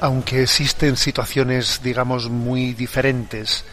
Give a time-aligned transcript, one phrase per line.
[0.00, 3.64] Aunque existen situaciones, digamos, muy diferentes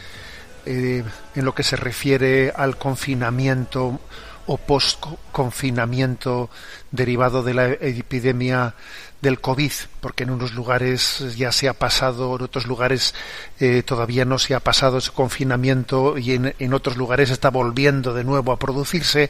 [0.66, 1.04] eh,
[1.36, 4.00] en lo que se refiere al confinamiento
[4.46, 6.50] o post-confinamiento
[6.92, 8.76] derivado de la epidemia
[9.22, 13.14] del COVID, porque en unos lugares ya se ha pasado, en otros lugares
[13.60, 18.14] eh, todavía no se ha pasado ese confinamiento y en, en otros lugares está volviendo
[18.14, 19.30] de nuevo a producirse,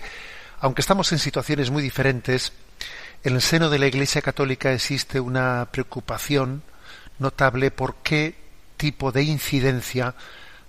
[0.59, 2.53] aunque estamos en situaciones muy diferentes,
[3.23, 6.64] en el seno de la Iglesia Católica existe una preocupación
[7.19, 8.36] notable por qué
[8.78, 10.16] tipo de incidencia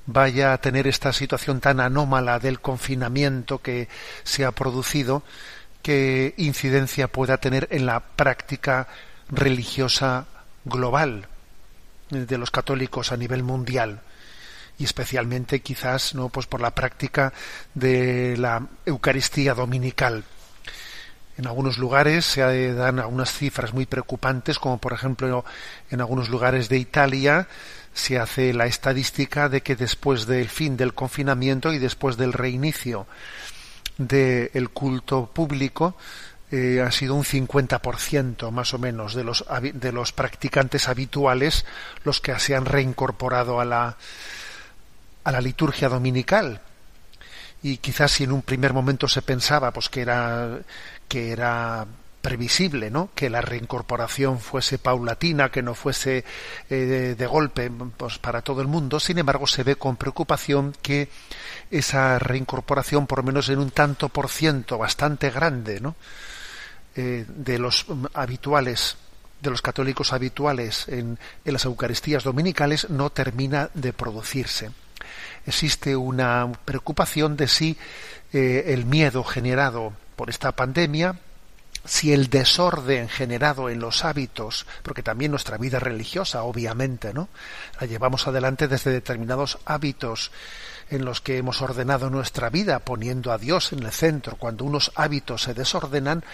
[0.06, 3.88] vaya a tener esta situación tan anómala del confinamiento que
[4.22, 5.22] se ha producido,
[5.82, 8.88] qué incidencia pueda tener en la práctica
[9.28, 10.26] religiosa
[10.64, 11.28] global
[12.10, 14.00] de los católicos a nivel mundial
[14.78, 17.32] y especialmente quizás no pues por la práctica
[17.74, 20.24] de la Eucaristía dominical.
[21.36, 25.44] En algunos lugares se dan algunas cifras muy preocupantes, como por ejemplo
[25.90, 27.48] en algunos lugares de Italia
[27.92, 33.06] se hace la estadística de que después del fin del confinamiento y después del reinicio
[33.96, 35.96] del culto público
[36.50, 41.64] eh, ha sido un 50% más o menos de los, de los practicantes habituales
[42.04, 43.96] los que se han reincorporado a la,
[45.24, 46.60] a la liturgia dominical.
[47.62, 50.58] Y quizás si en un primer momento se pensaba pues que era
[51.08, 51.86] que era
[52.24, 53.10] previsible, ¿no?
[53.14, 56.24] Que la reincorporación fuese paulatina, que no fuese
[56.70, 58.98] eh, de, golpe pues, para todo el mundo.
[58.98, 61.10] Sin embargo, se ve con preocupación que
[61.70, 65.96] esa reincorporación, por menos en un tanto por ciento bastante grande, ¿no?
[66.96, 67.84] Eh, de los
[68.14, 68.96] habituales,
[69.42, 74.70] de los católicos habituales en, en las Eucaristías dominicales, no termina de producirse.
[75.46, 77.76] Existe una preocupación de si
[78.32, 81.16] eh, el miedo generado por esta pandemia,
[81.84, 87.28] si el desorden generado en los hábitos, porque también nuestra vida religiosa, obviamente, ¿no?
[87.80, 90.30] La llevamos adelante desde determinados hábitos
[90.90, 94.36] en los que hemos ordenado nuestra vida, poniendo a Dios en el centro.
[94.36, 96.24] Cuando unos hábitos se desordenan,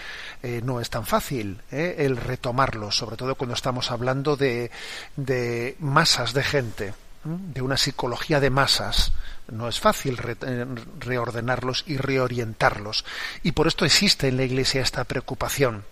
[0.43, 1.95] eh, no es tan fácil ¿eh?
[1.99, 4.71] el retomarlos, sobre todo cuando estamos hablando de,
[5.15, 6.93] de masas de gente,
[7.23, 9.13] de una psicología de masas
[9.51, 10.37] no es fácil re
[10.99, 13.05] reordenarlos y reorientarlos.
[13.43, 15.83] Y por esto existe en la Iglesia esta preocupación.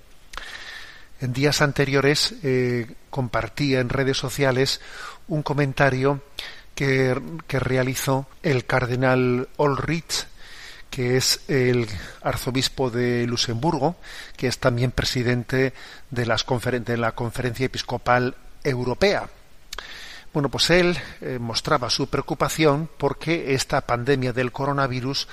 [1.22, 4.80] En días anteriores eh, compartía en redes sociales
[5.28, 6.24] un comentario
[6.74, 10.28] que, que realizó el cardenal Ulrich,
[10.90, 11.88] que es el
[12.22, 13.98] arzobispo de Luxemburgo,
[14.38, 15.74] que es también presidente
[16.10, 19.30] de, las conferen de la Conferencia Episcopal Europea.
[20.34, 25.28] Bueno, pues él eh, mostraba su preocupación porque esta pandemia del coronavirus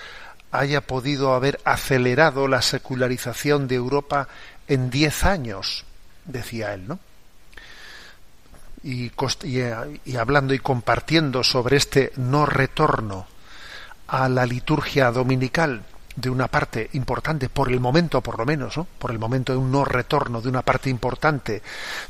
[0.50, 4.28] haya podido haber acelerado la secularización de Europa
[4.68, 5.84] en diez años,
[6.24, 6.98] decía él, ¿no?
[8.82, 9.10] Y
[10.16, 13.26] hablando y compartiendo sobre este no retorno
[14.06, 15.82] a la liturgia dominical
[16.16, 18.86] de una parte importante, por el momento por lo menos, ¿no?
[18.98, 21.62] por el momento de un no retorno de una parte importante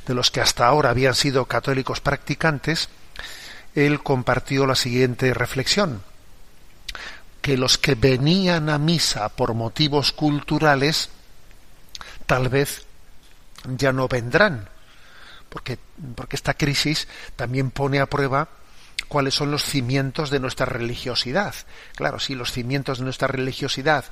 [0.06, 2.88] de los que hasta ahora habían sido católicos practicantes,
[3.74, 6.02] él compartió la siguiente reflexión,
[7.42, 11.10] que los que venían a misa por motivos culturales
[12.26, 12.86] tal vez
[13.76, 14.68] ya no vendrán,
[15.48, 15.78] porque,
[16.14, 18.48] porque esta crisis también pone a prueba
[19.08, 21.54] cuáles son los cimientos de nuestra religiosidad.
[21.94, 24.04] Claro, si los cimientos de nuestra religiosidad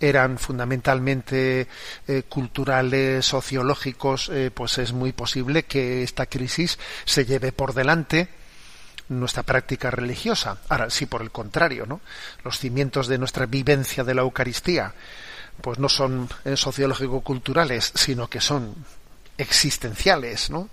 [0.00, 1.68] eran fundamentalmente
[2.06, 8.28] eh, culturales, sociológicos, eh, pues es muy posible que esta crisis se lleve por delante
[9.08, 10.58] nuestra práctica religiosa.
[10.68, 12.00] Ahora, si por el contrario, ¿no?
[12.44, 14.94] Los cimientos de nuestra vivencia de la Eucaristía,
[15.60, 18.74] pues no son eh, sociológico-culturales, sino que son
[19.36, 20.68] existenciales, ¿no?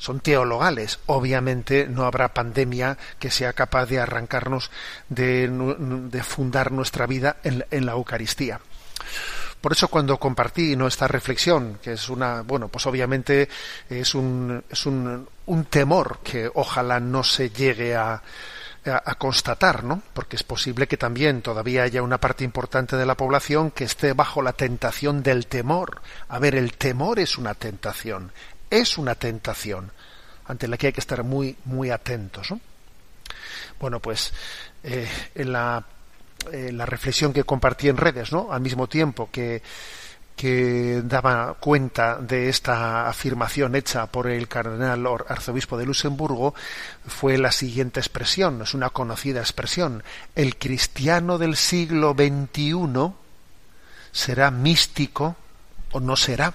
[0.00, 0.98] Son teologales.
[1.06, 4.70] Obviamente no habrá pandemia que sea capaz de arrancarnos
[5.08, 8.60] de, fundar nuestra vida en, la Eucaristía.
[9.60, 10.86] Por eso cuando compartí ¿no?
[10.86, 13.48] esta reflexión, que es una, bueno, pues obviamente
[13.90, 15.28] es un, es un,
[15.68, 18.22] temor que ojalá no se llegue a,
[18.86, 20.02] a, constatar, ¿no?
[20.14, 24.14] Porque es posible que también todavía haya una parte importante de la población que esté
[24.14, 26.00] bajo la tentación del temor.
[26.28, 28.32] A ver, el temor es una tentación,
[28.70, 29.90] es una tentación
[30.46, 32.50] ante la que hay que estar muy, muy atentos.
[32.50, 32.60] ¿no?
[33.78, 34.32] Bueno, pues
[34.82, 35.84] eh, en la,
[36.86, 38.52] reflexión que compartí en redes, ¿no?
[38.52, 39.62] al mismo tiempo que,
[40.36, 46.54] que daba cuenta de esta afirmación hecha por el cardenal arzobispo de Luxemburgo
[47.06, 50.02] fue la siguiente expresión, es una conocida expresión.
[50.34, 53.12] El cristiano del siglo XXI
[54.12, 55.36] será místico
[55.92, 56.54] o no será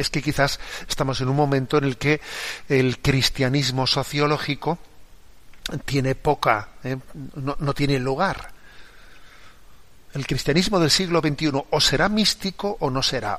[0.00, 0.58] es que quizás
[0.88, 2.20] estamos en un momento en el que
[2.68, 4.78] el cristianismo sociológico
[5.84, 6.96] tiene poca, eh,
[7.34, 8.50] no, tiene lugar.
[10.14, 13.38] El cristianismo del siglo XXI o será místico o no será,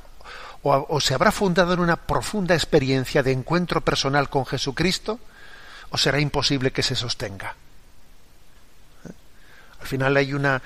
[0.62, 5.18] o, o se habrá fundado en una profunda experiencia de encuentro personal con Jesucristo,
[5.90, 7.56] o será imposible que se sostenga.
[9.80, 10.62] Al final hay una,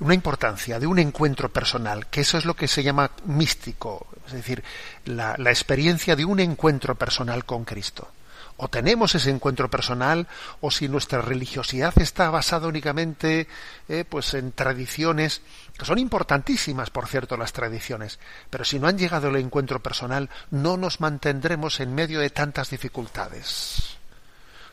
[0.00, 4.32] una importancia de un encuentro personal, que eso es lo que se llama místico, es
[4.32, 4.64] decir,
[5.04, 8.08] la, experiencia de un encuentro personal con Cristo.
[8.56, 10.26] O tenemos ese encuentro personal,
[10.60, 13.48] o si nuestra religiosidad está basada únicamente
[13.88, 15.40] eh, pues en tradiciones,
[15.78, 18.18] que son importantísimas, por cierto, las tradiciones,
[18.50, 22.70] pero si no han llegado al encuentro personal, no nos mantendremos en medio de tantas
[22.70, 23.96] dificultades.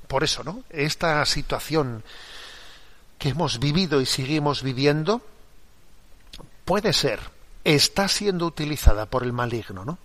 [0.07, 0.63] Por eso, ¿no?
[0.69, 2.03] Esta situación
[3.17, 5.21] que hemos vivido y seguimos viviendo
[6.65, 7.19] puede ser,
[7.63, 9.97] está siendo utilizada por el maligno, ¿no?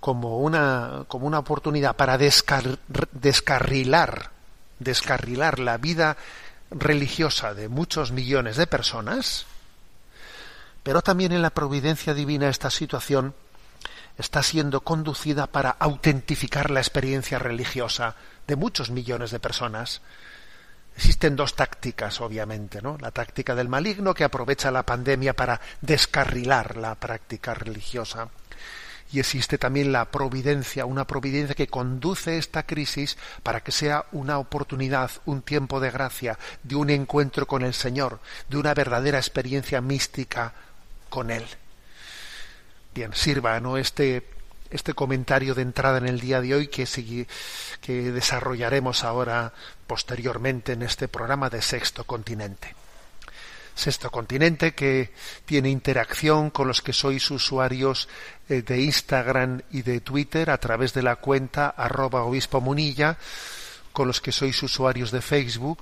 [0.00, 2.78] Como una, como una oportunidad para descar,
[3.12, 4.30] descarrilar,
[4.78, 6.16] descarrilar la vida
[6.70, 9.44] religiosa de muchos millones de personas,
[10.82, 13.34] pero también en la providencia divina esta situación
[14.16, 20.00] está siendo conducida para autentificar la experiencia religiosa de muchos millones de personas
[21.00, 22.98] Existen dos tácticas, obviamente, ¿no?
[23.00, 28.28] La táctica del maligno que aprovecha la pandemia para descarrilar la práctica religiosa.
[29.10, 34.38] Y existe también la providencia, una providencia que conduce esta crisis para que sea una
[34.38, 38.20] oportunidad, un tiempo de gracia, de un encuentro con el Señor,
[38.50, 40.52] de una verdadera experiencia mística
[41.08, 41.46] con Él.
[42.94, 43.78] Bien, sirva, ¿no?
[43.78, 44.22] Este
[44.70, 46.86] este comentario de entrada en el día de hoy que,
[47.80, 49.52] que desarrollaremos ahora
[49.86, 52.74] posteriormente en este programa de Sexto Continente.
[53.74, 55.12] Sexto Continente que
[55.44, 58.08] tiene interacción con los que sois usuarios
[58.48, 63.16] eh, de Instagram y de Twitter a través de la cuenta arroba obispo munilla,
[63.92, 65.78] con los que sois usuarios de Facebook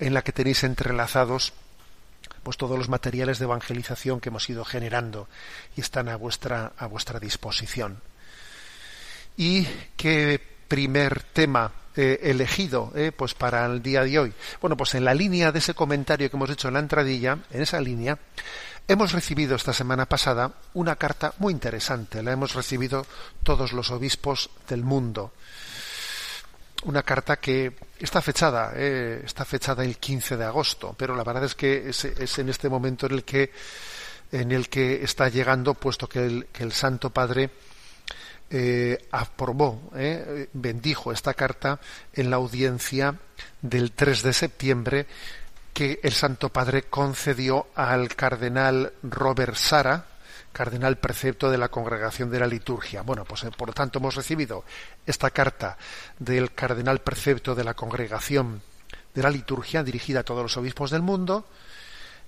[0.00, 1.52] en la que tenéis entrelazados
[2.42, 5.28] pues todos los materiales de evangelización que hemos ido generando
[5.76, 8.02] y están a vuestra a vuestra disposición.
[9.36, 14.32] ¿Y qué primer tema eh, elegido eh, pues para el día de hoy?
[14.60, 17.62] Bueno, pues en la línea de ese comentario que hemos hecho en la entradilla, en
[17.62, 18.18] esa línea,
[18.86, 23.06] Hemos recibido esta semana pasada una carta muy interesante, la hemos recibido
[23.42, 25.32] todos los obispos del mundo.
[26.82, 31.44] Una carta que está fechada, eh, está fechada el 15 de agosto, pero la verdad
[31.44, 33.52] es que es, en este momento en el que
[34.32, 37.50] en el que está llegando, puesto que el, que el Santo Padre
[38.50, 41.80] eh, aprobó, eh, bendijo esta carta
[42.12, 43.14] en la audiencia
[43.62, 45.06] del 3 de septiembre
[45.74, 50.06] que el Santo Padre concedió al cardenal Robert Sara,
[50.52, 53.02] cardenal precepto de la Congregación de la Liturgia.
[53.02, 54.64] Bueno, pues eh, por lo tanto hemos recibido
[55.04, 55.76] esta carta
[56.18, 58.62] del cardenal precepto de la Congregación
[59.12, 61.46] de la Liturgia dirigida a todos los obispos del mundo,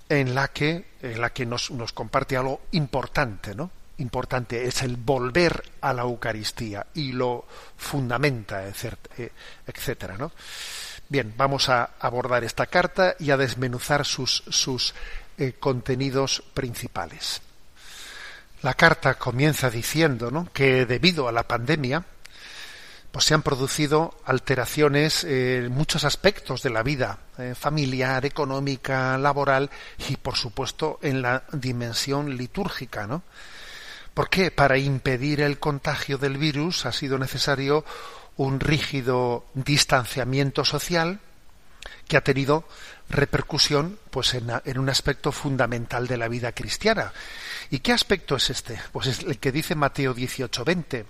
[0.09, 3.71] en la que, en la que nos, nos comparte algo importante, ¿no?
[3.99, 10.33] importante, es el volver a la Eucaristía y lo fundamenta, etcétera, ¿no?
[11.09, 14.95] Bien, vamos a abordar esta carta y a desmenuzar sus,
[15.39, 17.41] eh, contenidos principales.
[18.63, 22.05] La carta comienza diciendo que debido a la pandemia,
[23.13, 29.71] pues se han producido alteraciones en muchos aspectos de la vida eh, familiar, económica, laboral
[30.09, 33.23] y, por supuesto, en la dimensión litúrgica, ¿no?
[34.13, 34.51] ¿Por qué?
[34.51, 37.85] Para impedir el contagio del virus ha sido necesario
[38.37, 41.21] un rígido distanciamiento social
[42.09, 42.69] que ha tenido
[43.09, 47.13] repercusión pues en, en, un aspecto fundamental de la vida cristiana.
[47.71, 48.81] ¿Y qué aspecto es este?
[48.93, 51.05] Pues es el que dice Mateo 18:20,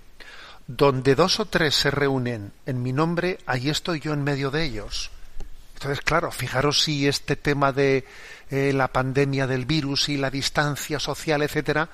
[0.67, 4.63] donde dos o tres se reúnen en mi nombre, ahí estoy yo en medio de
[4.63, 5.11] ellos.
[5.75, 8.05] Entonces, claro, fijaros si este tema de
[8.49, 11.87] eh, la pandemia del virus y la distancia social, etcétera,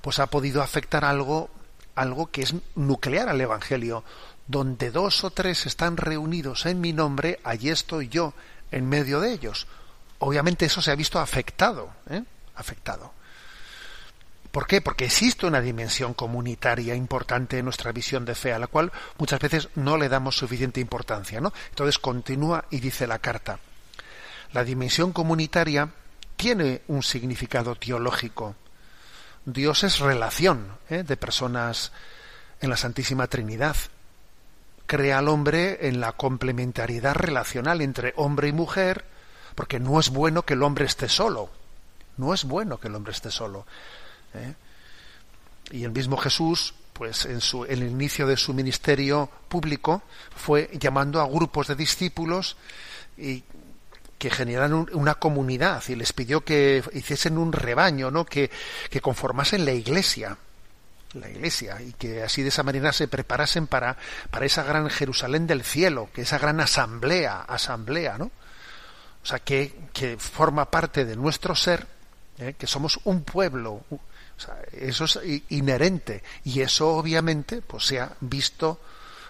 [0.00, 1.48] pues ha podido afectar algo,
[1.94, 4.02] algo que es nuclear al Evangelio
[4.48, 8.32] donde dos o tres están reunidos en mi nombre, allí estoy yo
[8.70, 9.66] en medio de ellos.
[10.18, 12.24] Obviamente eso se ha visto afectado, ¿eh?
[12.56, 13.12] afectado.
[14.50, 14.80] ¿Por qué?
[14.80, 19.38] Porque existe una dimensión comunitaria importante en nuestra visión de fe, a la cual muchas
[19.38, 21.52] veces no le damos suficiente importancia, ¿no?
[21.68, 23.60] Entonces continúa y dice la carta.
[24.54, 25.90] La dimensión comunitaria
[26.36, 28.56] tiene un significado teológico.
[29.44, 31.02] Dios es relación ¿eh?
[31.02, 31.92] de personas
[32.60, 33.76] en la Santísima Trinidad
[34.88, 39.04] crea al hombre en la complementariedad relacional entre hombre y mujer,
[39.54, 41.50] porque no es bueno que el hombre esté solo.
[42.16, 43.66] No es bueno que el hombre esté solo.
[44.34, 44.54] ¿eh?
[45.70, 50.02] Y el mismo Jesús, pues en, su, en el inicio de su ministerio público,
[50.34, 52.56] fue llamando a grupos de discípulos
[53.18, 53.44] y
[54.16, 58.24] que generaran una comunidad y les pidió que hiciesen un rebaño, ¿no?
[58.24, 58.50] que,
[58.90, 60.38] que conformasen la iglesia
[61.14, 63.96] la iglesia y que así de esa manera se preparasen para,
[64.30, 68.30] para esa gran Jerusalén del cielo, que esa gran asamblea, asamblea, ¿no?
[69.22, 71.86] O sea, que, que forma parte de nuestro ser,
[72.38, 72.54] ¿eh?
[72.58, 73.84] que somos un pueblo,
[74.72, 78.80] eso es inherente y eso obviamente pues se ha visto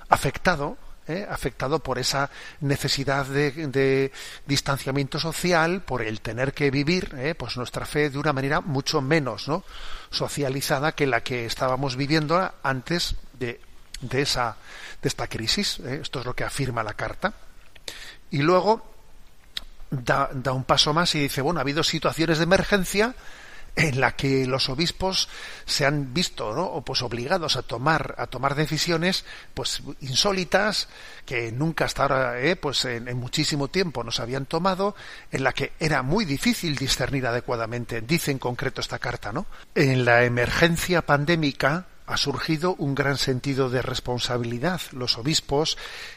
[0.09, 0.77] afectado
[1.09, 1.27] ¿eh?
[1.29, 4.13] afectado por esa necesidad de,
[4.47, 7.35] distanciamiento social, por el tener que vivir ¿eh?
[7.35, 9.65] pues nuestra fe de una manera mucho menos ¿no?
[10.11, 13.61] socializada que la que estábamos viviendo antes de,
[14.01, 14.57] de, esa,
[15.03, 15.81] de esta crisis.
[15.81, 16.01] ¿eh?
[16.03, 17.33] Esto es lo que afirma la carta.
[18.31, 18.95] Y luego
[19.91, 23.15] da un paso más y dice, bueno, ha habido situaciones de emergencia
[23.77, 25.29] en la que los obispos
[25.65, 26.83] se han visto ¿no?
[26.85, 30.89] pues obligados a tomar a tomar decisiones pues insólitas
[31.25, 32.57] que nunca hasta ahora ¿eh?
[32.57, 34.95] pues en, muchísimo tiempo nos habían tomado
[35.31, 40.05] en la que era muy difícil discernir adecuadamente dice en concreto esta carta no en
[40.05, 44.81] la emergencia pandémica ha surgido un gran sentido de responsabilidad.
[44.93, 45.77] Los obispos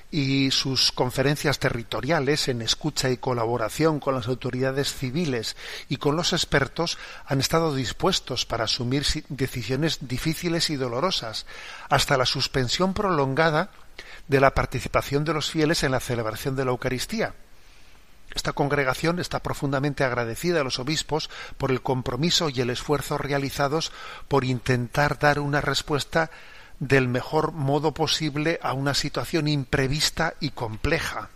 [0.09, 5.57] y sus conferencias territoriales en escucha y colaboración con las autoridades civiles
[5.89, 11.45] y con los expertos han estado dispuestos para asumir decisiones difíciles y dolorosas,
[11.89, 13.69] hasta la suspensión prolongada
[14.29, 17.33] de la participación de los fieles en la celebración de la Eucaristía.
[18.33, 23.91] Esta congregación está profundamente agradecida a los obispos por el compromiso y el esfuerzo realizados
[24.27, 26.31] por intentar dar una respuesta
[26.79, 31.29] del mejor modo posible a una situación imprevista y compleja.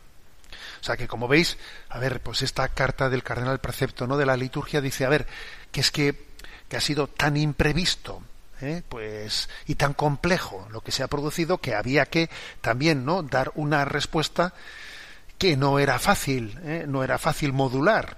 [0.82, 1.58] O sea que como veis,
[1.90, 5.28] a ver, pues esta carta del cardenal precepto no de la liturgia dice, a ver,
[5.72, 6.28] que es que,
[6.70, 8.22] que ha sido tan imprevisto,
[8.62, 8.82] ¿eh?
[8.88, 12.30] pues y tan complejo lo que se ha producido que había que
[12.62, 14.54] también no dar una respuesta
[15.38, 16.86] que no era fácil, ¿eh?
[16.88, 18.18] no era fácil modular,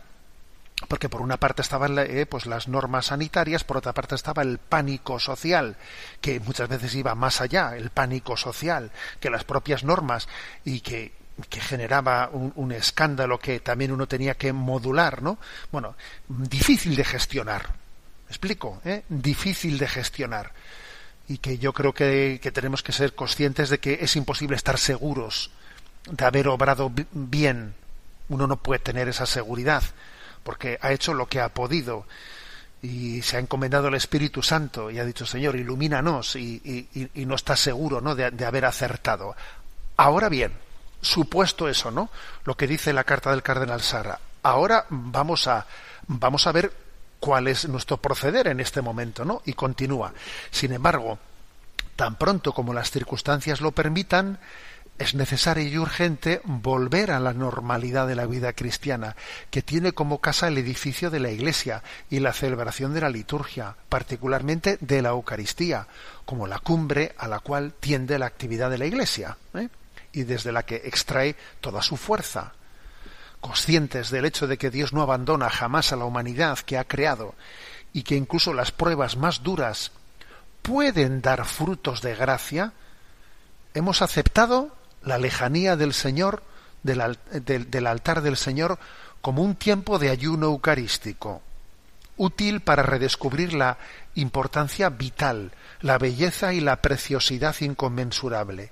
[0.88, 4.60] porque por una parte estaban eh, pues las normas sanitarias, por otra parte estaba el
[4.60, 5.76] pánico social,
[6.22, 10.28] que muchas veces iba más allá, el pánico social, que las propias normas
[10.64, 11.14] y que,
[11.50, 15.40] que generaba un, escándalo que también uno tenía que modular, ¿no?
[15.72, 15.96] Bueno,
[16.28, 18.82] difícil de gestionar, ¿me explico?
[18.86, 19.04] ¿Eh?
[19.10, 20.52] Difícil de gestionar
[21.28, 24.78] y que yo creo que, que tenemos que ser conscientes de que es imposible estar
[24.78, 25.52] seguros
[26.10, 27.74] de haber obrado bien.
[28.30, 29.84] Uno no puede tener esa seguridad,
[30.44, 32.06] porque ha hecho lo que ha podido
[32.82, 37.56] y se ha encomendado al Espíritu Santo y ha dicho, Señor, ilumínanos y, no está
[37.56, 38.16] seguro ¿no?
[38.16, 39.36] De, de, haber acertado.
[39.98, 40.54] Ahora bien,
[41.02, 42.10] supuesto eso, ¿no?
[42.46, 44.20] Lo que dice la carta del cardenal Sara.
[44.44, 45.66] Ahora vamos a,
[46.08, 46.72] vamos a ver
[47.20, 49.42] cuál es nuestro proceder en este momento, ¿no?
[49.46, 50.14] Y continúa.
[50.52, 51.18] Sin embargo,
[51.96, 54.40] tan pronto como las circunstancias lo permitan,
[55.00, 59.16] es necesario y urgente volver a la normalidad de la vida cristiana,
[59.52, 63.76] que tiene como casa el edificio de la Iglesia y la celebración de la liturgia,
[63.90, 65.88] particularmente de la Eucaristía,
[66.26, 69.70] como la cumbre a la cual tiende la actividad de la Iglesia, ¿eh?
[70.14, 72.54] y desde la que extrae toda su fuerza.
[73.40, 77.36] Conscientes del hecho de que Dios no abandona jamás a la humanidad que ha creado
[77.94, 79.92] y que incluso las pruebas más duras
[80.64, 82.74] pueden dar frutos de gracia,
[83.76, 84.77] hemos aceptado
[85.08, 86.44] la lejanía del Señor,
[86.84, 88.78] del, del, altar del Señor,
[89.22, 91.42] como un tiempo de ayuno eucarístico,
[92.18, 93.78] útil para redescubrir la
[94.16, 98.72] importancia vital, la belleza y la preciosidad inconmensurable.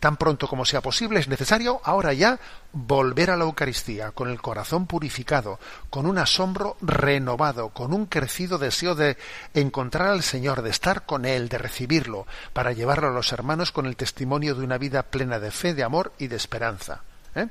[0.00, 2.38] Tan pronto como sea posible es necesario ahora ya
[2.72, 5.58] volver a la Eucaristía con el corazón purificado,
[5.90, 9.16] con un asombro renovado, con un crecido deseo de
[9.54, 13.86] encontrar al Señor, de estar con Él, de recibirlo, para llevarlo a los hermanos con
[13.86, 17.02] el testimonio de una vida plena de fe, de amor y de esperanza.
[17.34, 17.48] ¿eh?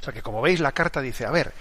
[0.00, 1.52] O sea que como veis la carta dice, a ver,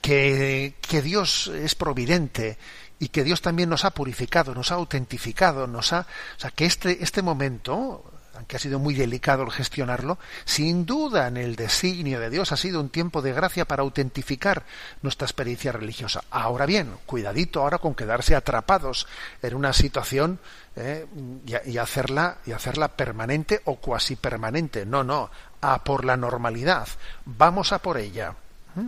[0.00, 2.56] que, que Dios es providente
[3.00, 6.66] y que Dios también nos ha purificado, nos ha autentificado, nos ha, o sea que
[6.66, 8.09] este este momento
[8.46, 12.56] que ha sido muy delicado el gestionarlo, sin duda en el designio de Dios ha
[12.56, 14.64] sido un tiempo de gracia para autentificar
[15.02, 16.24] nuestra experiencia religiosa.
[16.30, 19.06] Ahora bien, cuidadito ahora con quedarse atrapados
[19.42, 20.38] en una situación
[20.76, 21.06] eh,
[21.46, 24.86] y, y, hacerla y hacerla permanente o cuasi permanente.
[24.86, 25.30] No, no,
[25.60, 26.88] a por la normalidad.
[27.24, 28.34] Vamos a por ella.
[28.74, 28.86] ¿Mm?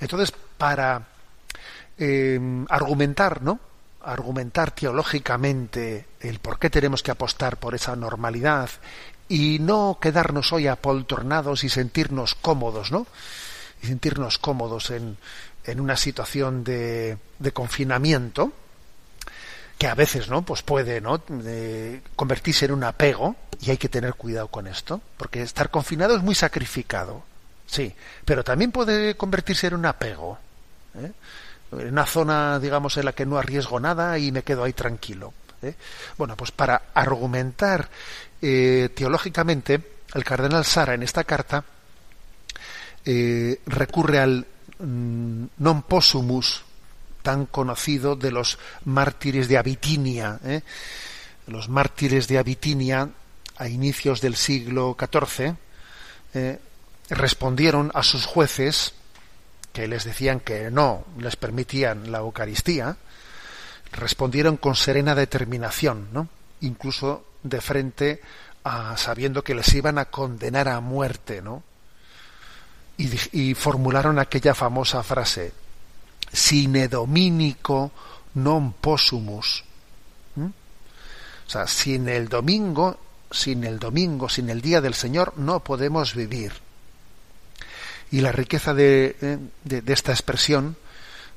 [0.00, 1.02] Entonces, para
[1.98, 3.60] eh, argumentar, ¿no?
[4.04, 8.70] Argumentar teológicamente el por qué tenemos que apostar por esa normalidad
[9.28, 13.06] y no quedarnos hoy apoltornados y sentirnos cómodos, ¿no?
[13.82, 15.16] Y sentirnos cómodos en,
[15.64, 18.52] en una situación de, de, confinamiento
[19.78, 20.42] que a veces, ¿no?
[20.42, 21.22] Pues puede, ¿no?
[22.14, 26.22] Convertirse en un apego y hay que tener cuidado con esto, porque estar confinado es
[26.22, 27.24] muy sacrificado,
[27.66, 27.94] sí,
[28.24, 30.38] pero también puede convertirse en un apego.
[30.96, 31.12] ¿eh?
[31.78, 35.32] En una zona, digamos, en la que no arriesgo nada y me quedo ahí tranquilo.
[35.62, 35.74] ¿eh?
[36.18, 37.88] Bueno, pues para argumentar
[38.40, 39.80] eh, teológicamente,
[40.14, 41.64] el cardenal Sara en esta carta
[43.04, 44.46] eh, recurre al
[44.78, 46.62] mm, non possumus
[47.22, 50.42] tan conocido de los mártires de Abitinia.
[51.46, 53.08] Los mártires de Abitinia,
[53.58, 55.54] a inicios del siglo XIV,
[57.10, 58.94] respondieron a sus jueces
[59.72, 62.96] que les decían que no les permitían la Eucaristía,
[63.92, 66.28] respondieron con serena determinación, ¿no?
[66.60, 68.20] incluso de frente
[68.64, 71.62] a sabiendo que les iban a condenar a muerte, ¿no?
[72.96, 75.52] Y, formularon aquella famosa frase:
[76.30, 77.90] "Sine dominico
[78.38, 79.64] non possumus".
[80.38, 82.96] O sea, sin el domingo,
[83.30, 86.52] sin el domingo, sin el día del Señor, no podemos vivir
[88.12, 89.16] y la riqueza de,
[89.64, 90.76] de, de esta expresión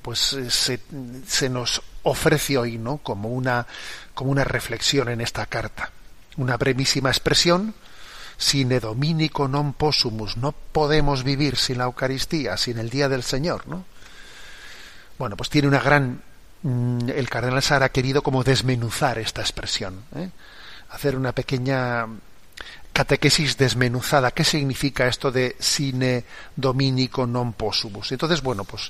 [0.01, 0.79] pues se,
[1.25, 3.65] se, nos ofrece hoy no como una
[4.13, 5.89] como una reflexión en esta carta.
[6.38, 7.73] Una brevísima expresión
[8.38, 13.63] sine dominico non possumus no podemos vivir sin la Eucaristía sin el día del Señor
[13.71, 13.88] no
[15.17, 16.19] bueno pues tiene una gran
[16.61, 20.29] mm, el cardenal Sara ha querido como desmenuzar esta expresión ¿eh?
[20.91, 22.07] hacer una pequeña
[22.95, 24.31] catequesis desmenuzada.
[24.31, 26.23] ¿Qué significa esto de sine
[26.55, 28.15] dominico non possumus?
[28.15, 28.88] Entonces, bueno, pues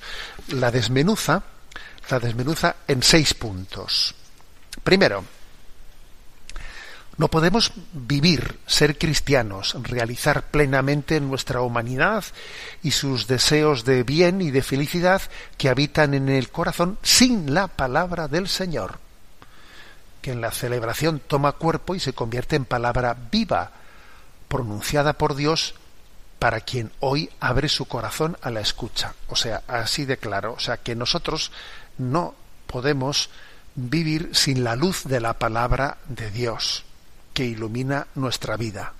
[0.53, 1.41] la desmenuza,
[2.13, 4.13] la desmenuza en seis puntos.
[4.85, 5.25] Primero,
[7.17, 12.25] no podemos vivir, ser cristianos, realizar plenamente nuestra humanidad
[12.83, 15.23] y sus deseos de bien y de felicidad
[15.57, 18.99] que habitan en el corazón sin la palabra del Señor,
[20.21, 23.71] que en la celebración toma cuerpo y se convierte en palabra viva,
[24.47, 25.75] pronunciada por Dios
[26.39, 29.15] para quien hoy abre su corazón a la escucha.
[29.29, 30.53] O sea, así de claro.
[30.53, 31.51] O sea, que nosotros
[31.97, 32.35] no
[32.67, 33.29] podemos
[33.75, 36.83] vivir sin la luz de la palabra de Dios
[37.33, 38.93] que ilumina nuestra vida.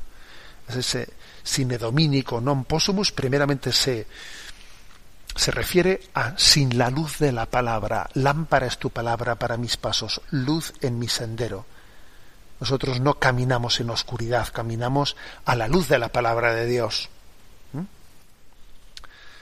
[0.68, 1.08] Ese
[1.44, 4.10] sine dominico non possumus primeramente se,
[5.38, 8.10] se refiere a sin la luz de la palabra.
[8.18, 11.70] Lámpara es tu palabra para mis pasos, luz en mi sendero.
[12.60, 17.10] Nosotros no caminamos en oscuridad, caminamos a la luz de la palabra de Dios.
[17.74, 17.82] ¿Mm?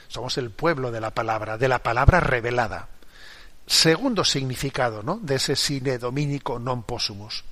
[0.08, 2.88] Somos el pueblo de la palabra, de la palabra revelada.
[3.66, 5.18] Segundo significado ¿no?
[5.22, 7.46] de ese sine dominico non possumus.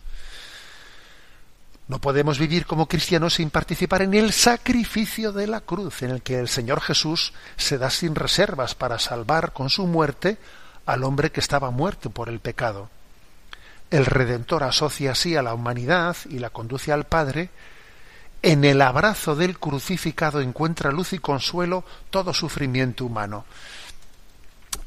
[1.88, 6.22] No podemos vivir como cristianos sin participar en el sacrificio de la cruz, en el
[6.22, 10.38] que el Señor Jesús se da sin reservas para salvar con su muerte
[10.86, 12.90] al hombre que estaba muerto por el pecado
[13.92, 17.50] el Redentor asocia así a la humanidad y la conduce al Padre
[18.40, 23.44] en el abrazo del crucificado encuentra luz y consuelo todo sufrimiento humano.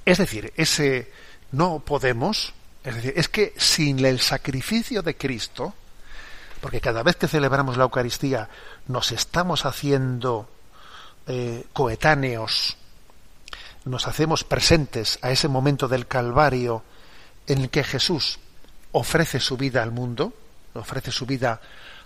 [0.04, 1.12] Es decir, ese
[1.52, 5.74] no podemos, es decir, es que sin el sacrificio de Cristo,
[6.60, 8.50] porque cada vez que celebramos la Eucaristía
[8.88, 10.50] nos estamos haciendo
[11.28, 12.76] eh, coetáneos,
[13.86, 16.84] nos hacemos presentes a ese momento del Calvario
[17.48, 18.40] en el que Jesús
[18.98, 20.34] ofrece su vida al mundo,
[20.74, 21.60] ofrece su vida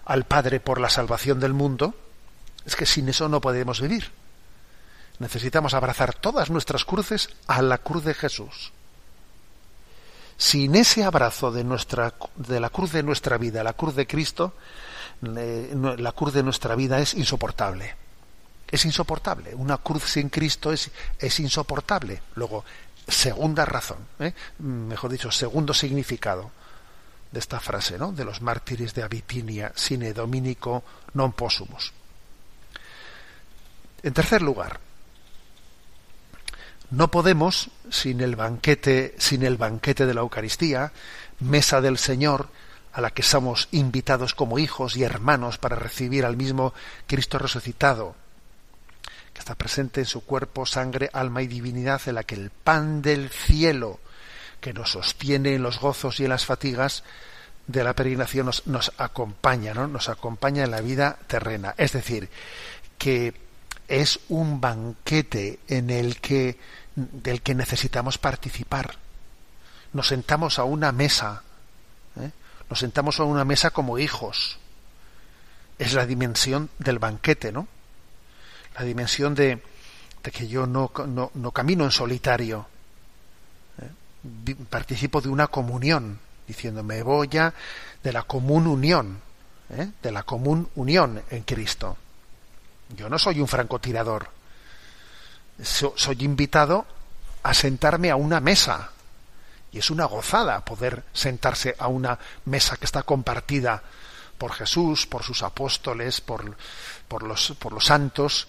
[0.05, 1.93] al Padre por la salvación del mundo,
[2.65, 4.09] es que sin eso no podemos vivir.
[5.19, 8.71] Necesitamos abrazar todas nuestras cruces a la cruz de Jesús.
[10.35, 14.55] Sin ese abrazo de, nuestra, de la cruz de nuestra vida, la cruz de Cristo,
[15.21, 17.95] la cruz de nuestra vida es insoportable.
[18.67, 19.53] Es insoportable.
[19.53, 20.89] Una cruz sin Cristo es,
[21.39, 22.19] insoportable.
[22.33, 22.65] Luego,
[23.07, 24.33] segunda razón, ¿eh?
[24.57, 26.51] mejor dicho, segundo significado
[27.31, 28.11] de esta frase, ¿no?
[28.11, 31.93] De los mártires de Abitinia, sine dominico non possumus.
[34.01, 34.79] En tercer lugar,
[36.89, 40.91] no podemos, sin el banquete, sin el banquete de la Eucaristía,
[41.39, 42.49] mesa del Señor,
[42.93, 46.73] a la que somos invitados como hijos y hermanos para recibir al mismo
[47.05, 48.15] Cristo resucitado,
[49.33, 53.03] que está presente en su cuerpo, sangre, alma y divinidad, en la que el pan
[53.03, 53.99] del cielo,
[54.61, 57.03] que nos sostiene en los gozos y en las fatigas
[57.67, 59.87] de la peregrinación, nos, acompaña, ¿no?
[59.87, 61.75] Nos acompaña en la vida terrena.
[61.77, 62.29] Es decir,
[62.97, 63.33] que
[63.87, 66.57] es un banquete en el que
[66.95, 68.95] del que necesitamos participar.
[69.93, 71.43] Nos sentamos a una mesa,
[72.19, 72.31] ¿eh?
[72.69, 74.57] nos sentamos a una mesa como hijos.
[75.77, 77.67] Es la dimensión del banquete, ¿no?
[78.77, 79.61] La dimensión de,
[80.23, 80.91] de que yo no,
[81.33, 82.67] no, camino en solitario.
[84.69, 87.53] Participo de una comunión, diciendo, me voy ya
[88.03, 89.21] de la común unión,
[89.69, 89.91] ¿eh?
[90.01, 91.97] de la común unión en Cristo.
[92.95, 94.29] Yo no soy un francotirador.
[95.61, 96.85] soy invitado
[97.43, 98.91] a sentarme a una mesa.
[99.71, 103.83] Y es una gozada poder sentarse a una mesa que está compartida
[104.37, 106.55] por Jesús, por sus apóstoles, por,
[107.07, 108.47] por, los, por los santos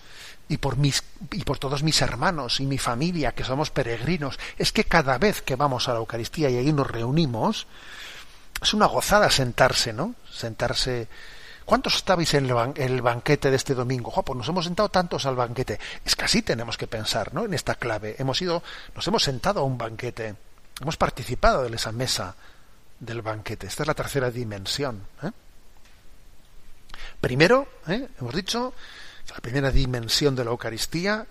[0.50, 4.38] y por, mis, y por todos mis hermanos y mi familia, que somos peregrinos.
[4.58, 7.66] Es que cada vez que vamos a la Eucaristía y ahí nos reunimos,
[8.60, 10.14] es una gozada sentarse, ¿no?
[10.30, 11.08] Sentarse
[11.70, 14.10] ¿Cuántos estabais en el, banquete de este domingo?
[14.24, 15.78] pues nos hemos sentado tantos al banquete.
[16.04, 17.44] Es que así tenemos que pensar, ¿no?
[17.44, 18.16] En esta clave.
[18.18, 20.34] Hemos ido, nos hemos sentado a un banquete.
[20.80, 22.34] Hemos participado de esa mesa
[22.98, 23.68] del banquete.
[23.68, 25.06] Esta es la tercera dimensión.
[25.22, 25.30] ¿eh?
[27.20, 28.08] Primero, ¿eh?
[28.18, 28.74] hemos dicho,
[29.30, 31.26] la primera dimensión de la Eucaristía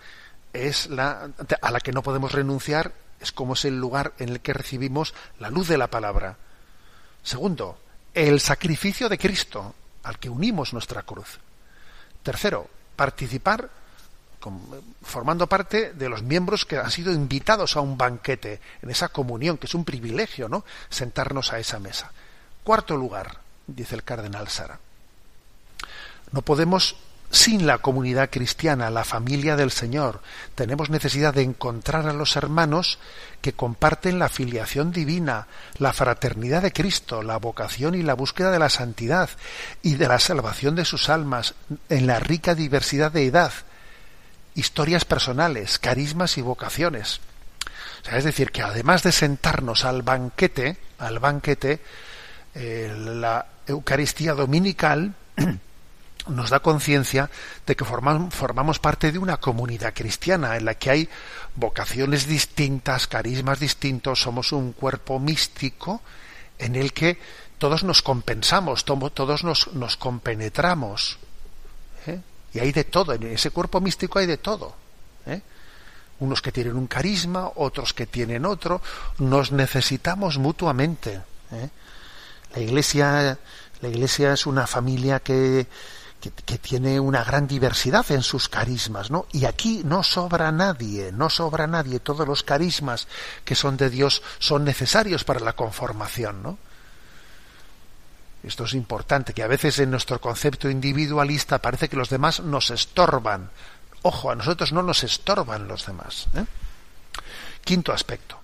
[0.53, 1.29] es la
[1.61, 5.13] a la que no podemos renunciar, es como es el lugar en el que recibimos
[5.39, 6.37] la luz de la palabra.
[7.23, 7.77] Segundo,
[8.13, 11.39] el sacrificio de Cristo, al que unimos nuestra cruz.
[12.23, 13.69] Tercero, participar
[15.01, 19.57] formando parte de los miembros que han sido invitados a un banquete, en esa comunión,
[19.57, 20.63] que es un privilegio, ¿no?
[20.89, 22.11] Sentarnos a esa mesa.
[22.63, 24.79] Cuarto lugar, dice el cardenal Sara.
[26.31, 26.95] No podemos
[27.31, 30.21] sin la comunidad cristiana, la familia del Señor.
[30.55, 32.97] Tenemos necesidad de encontrar a los hermanos
[33.41, 38.59] que comparten la filiación divina, la fraternidad de Cristo, la vocación y la búsqueda de
[38.59, 39.29] la santidad
[39.83, 41.53] y de la salvación de sus almas
[41.89, 43.53] en la rica diversidad de edad,
[44.55, 47.21] historias personales, carismas y vocaciones.
[48.11, 51.79] es decir, que además de sentarnos al banquete, al banquete,
[52.55, 55.13] eh, la Eucaristía dominical
[56.29, 57.29] nos da conciencia
[57.65, 61.09] de que formamos, parte de una comunidad cristiana en la que hay
[61.55, 66.01] vocaciones distintas, carismas distintos, somos un cuerpo místico
[66.57, 67.17] en el que
[67.57, 71.19] todos nos compensamos, todos nos, nos compenetramos.
[72.07, 72.21] ¿eh?
[72.53, 74.75] Y hay de todo, en ese cuerpo místico hay de todo.
[75.25, 75.41] ¿eh?
[76.19, 78.81] Unos que tienen un carisma, otros que tienen otro,
[79.19, 81.21] nos necesitamos mutuamente.
[81.51, 81.69] ¿eh?
[82.53, 83.37] La iglesia,
[83.81, 85.67] la iglesia es una familia que,
[86.19, 89.27] que, tiene una gran diversidad en sus carismas, ¿no?
[89.31, 91.99] Y aquí no sobra nadie, no sobra nadie.
[91.99, 93.07] Todos los carismas
[93.45, 96.57] que son de Dios son necesarios para la conformación, ¿no?
[98.43, 102.69] Esto es importante, que a veces en nuestro concepto individualista parece que los demás nos
[102.69, 103.49] estorban.
[104.01, 106.27] Ojo, a nosotros no nos estorban los demás.
[106.35, 106.45] ¿eh?
[107.63, 108.39] Quinto aspecto.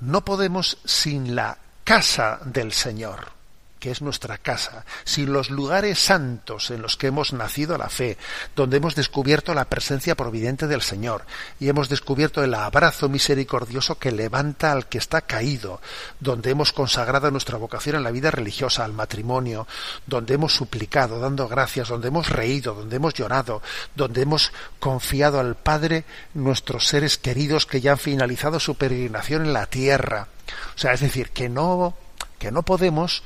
[0.00, 3.39] No podemos sin la casa del Señor
[3.80, 8.18] que es nuestra casa, sin los lugares santos en los que hemos nacido la fe,
[8.54, 11.24] donde hemos descubierto la presencia providente del Señor
[11.58, 15.80] y hemos descubierto el abrazo misericordioso que levanta al que está caído,
[16.20, 19.66] donde hemos consagrado nuestra vocación en la vida religiosa, al matrimonio,
[20.06, 23.62] donde hemos suplicado, dando gracias, donde hemos reído, donde hemos llorado,
[23.96, 29.54] donde hemos confiado al Padre nuestros seres queridos que ya han finalizado su peregrinación en
[29.54, 30.28] la tierra.
[30.76, 31.96] O sea, es decir, que no
[32.40, 33.22] que no podemos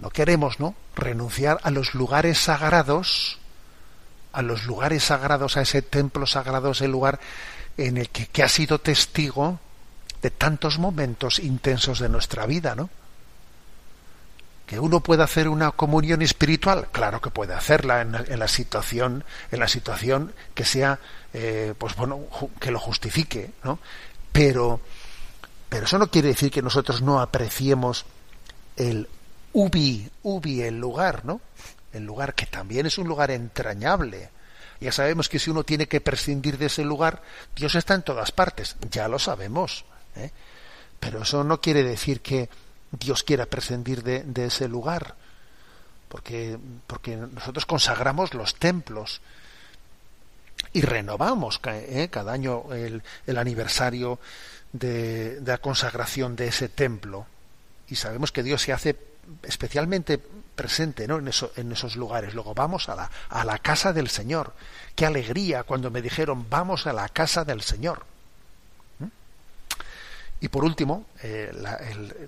[0.00, 0.74] no queremos, ¿no?
[0.96, 3.38] Renunciar a los lugares sagrados,
[4.32, 7.20] a los lugares sagrados, a ese templo sagrado, ese lugar
[7.76, 9.58] en el que, que ha sido testigo
[10.22, 12.90] de tantos momentos intensos de nuestra vida, ¿no?
[14.70, 19.24] que uno puede hacer una comunión espiritual, claro que puede hacerla en, en la situación,
[19.50, 21.00] en la situación que sea,
[21.32, 22.20] eh, pues bueno,
[22.60, 23.80] que lo justifique, ¿no?
[24.30, 24.80] Pero,
[25.68, 28.06] pero eso no quiere decir que nosotros no apreciemos
[28.76, 29.08] el
[29.52, 31.40] ubi, ubi, el lugar, ¿no?
[31.92, 34.30] El lugar que también es un lugar entrañable.
[34.80, 37.22] Ya sabemos que si uno tiene que prescindir de ese lugar,
[37.54, 39.84] Dios está en todas partes, ya lo sabemos.
[40.16, 40.30] ¿eh?
[40.98, 42.48] Pero eso no quiere decir que
[42.90, 45.14] Dios quiera prescindir de, ese lugar,
[46.08, 49.20] porque, porque nosotros consagramos los templos
[50.72, 52.08] y renovamos ¿eh?
[52.10, 54.18] cada año el, el aniversario
[54.72, 57.26] de, de la consagración de ese templo.
[57.88, 59.09] Y sabemos que Dios se hace
[59.42, 60.18] especialmente
[60.54, 61.18] presente ¿no?
[61.18, 62.34] en, eso, en esos lugares.
[62.34, 64.52] Luego vamos a la, a la casa del Señor.
[64.94, 68.04] Qué alegría cuando me dijeron vamos a la casa del Señor.
[68.98, 69.06] ¿Mm?
[70.40, 71.80] Y por último, eh, la,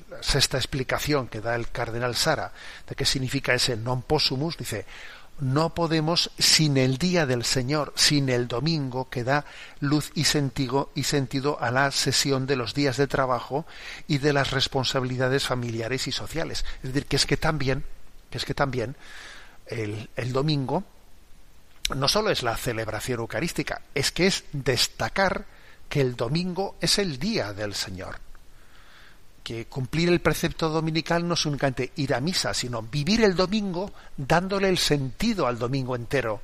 [0.09, 2.53] la, sexta explicación que da el cardenal Sara
[2.88, 4.87] de qué significa ese non possumus, dice,
[5.40, 9.45] no podemos sin el día del Señor, sin el domingo que da
[9.81, 10.90] luz y sentido,
[11.61, 13.66] a la sesión de los días de trabajo
[14.07, 16.64] y de las responsabilidades familiares y sociales.
[16.83, 17.85] Es decir, que es que también,
[18.31, 18.97] que es que también
[19.66, 20.85] el, el domingo
[21.97, 25.45] no solo es la celebración eucarística, es que es destacar
[25.88, 28.32] que el domingo es el día del Señor
[29.43, 33.93] que cumplir el precepto dominical no es únicamente ir a misa, sino vivir el domingo
[34.17, 36.41] dándole el sentido al domingo entero,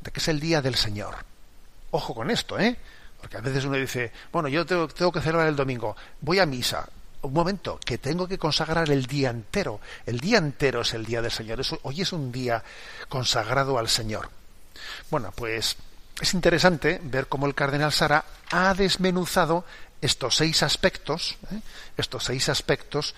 [0.00, 1.16] de que es el día del Señor.
[1.90, 2.76] Ojo con esto, ¿eh?
[3.20, 6.46] Porque a veces uno dice, bueno, yo tengo, tengo que celebrar el domingo, voy a
[6.46, 6.88] misa.
[7.22, 9.80] Un momento, que tengo que consagrar el día entero.
[10.06, 11.60] El día entero es el día del Señor.
[11.82, 12.64] Hoy es un día
[13.10, 14.30] consagrado al Señor.
[15.10, 15.76] Bueno, pues
[16.18, 19.66] es interesante ver cómo el cardenal Sara ha desmenuzado
[20.00, 21.60] estos seis aspectos, ¿eh?
[21.96, 23.14] estos seis aspectos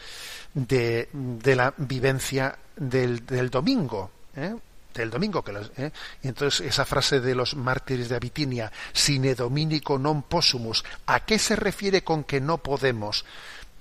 [0.54, 4.54] de, de la vivencia del, del domingo, ¿eh?
[4.94, 5.90] del domingo que los, ¿eh?
[6.22, 11.40] y entonces esa frase de los mártires de Abitinia sine dominico non possumus ¿a qué
[11.40, 13.24] se refiere con que no podemos?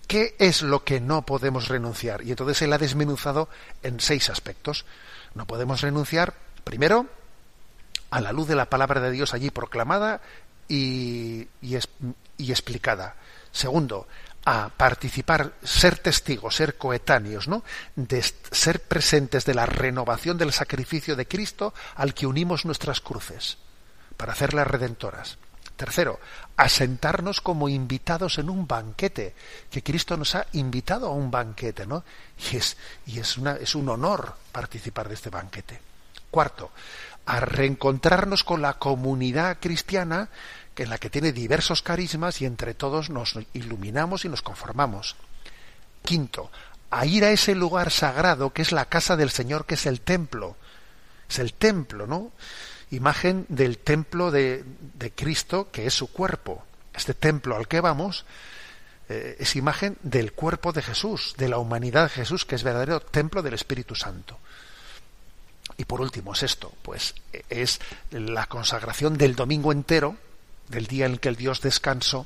[0.07, 2.23] ¿qué es lo que no podemos renunciar?
[2.23, 3.49] y entonces él ha desmenuzado
[3.83, 4.85] en seis aspectos
[5.35, 6.33] no podemos renunciar
[6.63, 7.07] primero
[8.09, 10.21] a la luz de la palabra de Dios allí proclamada
[10.71, 11.47] y,
[12.39, 13.15] explicada.
[13.51, 14.07] Segundo,
[14.45, 17.63] a participar, ser testigos, ser coetáneos, ¿no?
[17.95, 23.57] De ser presentes de la renovación del sacrificio de Cristo al que unimos nuestras cruces,
[24.15, 25.37] para hacerlas redentoras.
[25.75, 26.19] Tercero,
[26.55, 29.35] asentarnos como invitados en un banquete,
[29.69, 32.05] que Cristo nos ha invitado a un banquete, ¿no?
[33.07, 35.81] Y es un honor participar de este banquete.
[36.29, 36.71] Cuarto,
[37.25, 40.29] a reencontrarnos con la comunidad cristiana
[40.81, 45.15] en la que tiene diversos carismas y entre todos nos iluminamos y nos conformamos.
[46.03, 46.51] Quinto,
[46.89, 50.01] a ir a ese lugar sagrado que es la casa del Señor, que es el
[50.01, 50.57] templo.
[51.29, 52.31] Es el templo, ¿no?
[52.89, 54.65] Imagen del templo de,
[54.95, 56.65] de Cristo, que es su cuerpo.
[56.93, 58.25] Este templo al que vamos
[59.11, 63.01] eh, es imagen del cuerpo de Jesús, de la humanidad de Jesús, que es verdadero
[63.01, 64.39] templo del Espíritu Santo.
[65.75, 67.15] Y por último es esto, pues
[67.49, 70.15] es la consagración del domingo entero,
[70.71, 72.25] del día en que el Dios descansó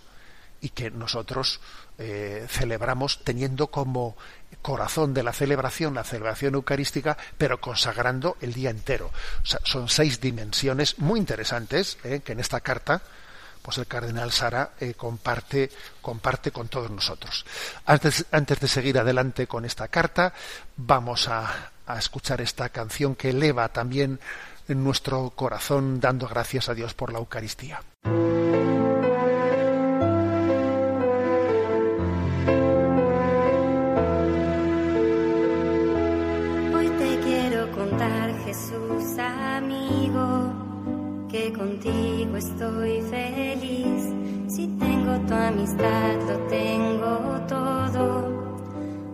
[0.61, 1.59] y que nosotros
[1.97, 4.15] eh, celebramos teniendo como
[4.61, 9.11] corazón de la celebración la celebración eucarística, pero consagrando el día entero.
[9.43, 13.01] Son seis dimensiones muy interesantes eh, que en esta carta
[13.61, 17.45] pues el cardenal Sara eh, comparte, comparte con todos nosotros.
[17.85, 20.33] Antes, antes de seguir adelante con esta carta,
[20.77, 24.19] vamos a, a escuchar esta canción que eleva también
[24.67, 27.81] en nuestro corazón dando gracias a Dios por la Eucaristía.
[28.05, 28.11] Hoy
[36.99, 40.53] te quiero contar, Jesús amigo,
[41.29, 44.13] que contigo estoy feliz.
[44.47, 48.35] Si tengo tu amistad, lo tengo todo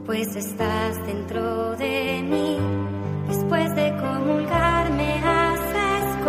[0.06, 2.58] pues estás dentro de mí.
[3.30, 6.26] Después de comulgar me haces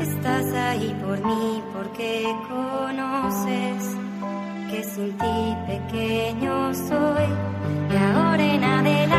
[0.00, 3.96] Estás ahí por mí porque conoces
[4.70, 7.28] que sin ti pequeño soy.
[7.92, 9.17] Y ahora en adelante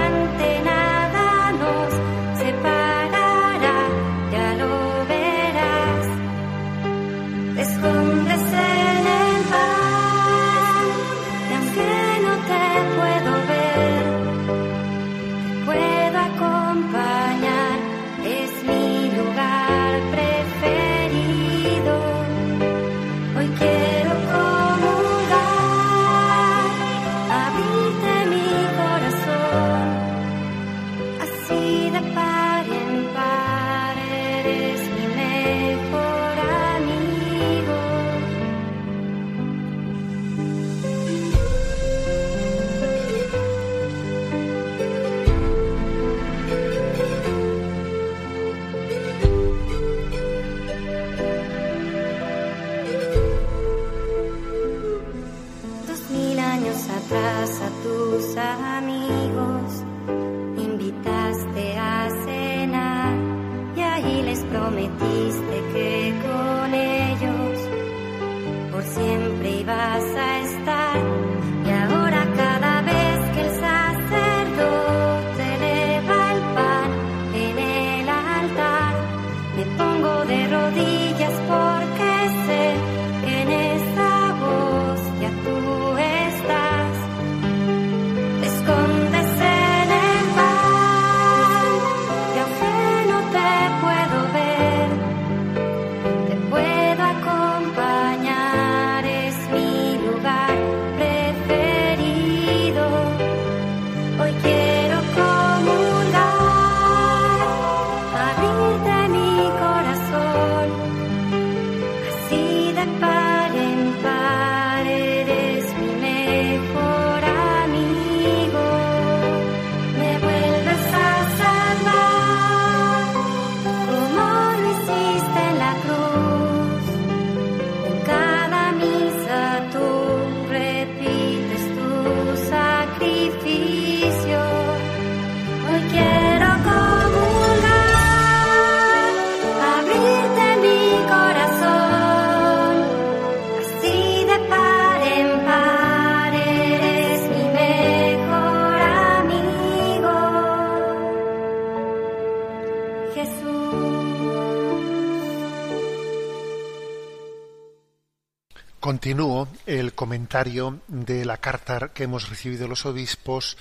[160.10, 163.58] comentario de la carta que hemos recibido los obispos,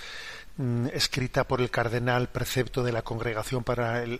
[0.56, 4.18] mm, escrita por el cardenal precepto de la Congregación para el,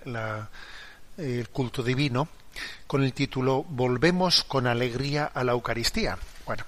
[1.16, 2.28] el Culto Divino,
[2.86, 6.18] con el título Volvemos con alegría a la Eucaristía.
[6.44, 6.66] Bueno,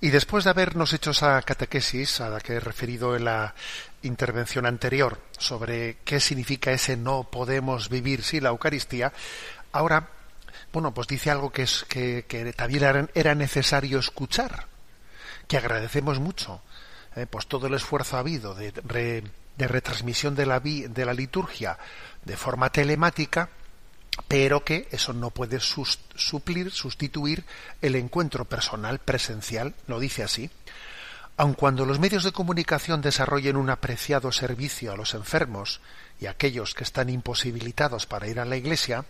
[0.00, 3.56] y después de habernos hecho esa catequesis a la que he referido en la
[4.02, 9.12] intervención anterior sobre qué significa ese no podemos vivir sin la Eucaristía,
[9.72, 10.08] ahora,
[10.72, 14.66] bueno, pues dice algo que, es, que, que también era, necesario escuchar,
[15.48, 16.62] que agradecemos mucho,
[17.16, 19.22] eh, pues todo el esfuerzo ha habido de, re-
[19.56, 21.78] de retransmisión de la, vi- de la liturgia
[22.24, 23.50] de forma telemática,
[24.28, 27.44] pero que eso no puede suplir, sustituir
[27.80, 30.50] el encuentro personal presencial, lo dice así.
[31.36, 35.80] Aun cuando los medios de comunicación desarrollen un apreciado servicio a los enfermos
[36.20, 39.04] y a aquellos que están imposibilitados para ir a la iglesia,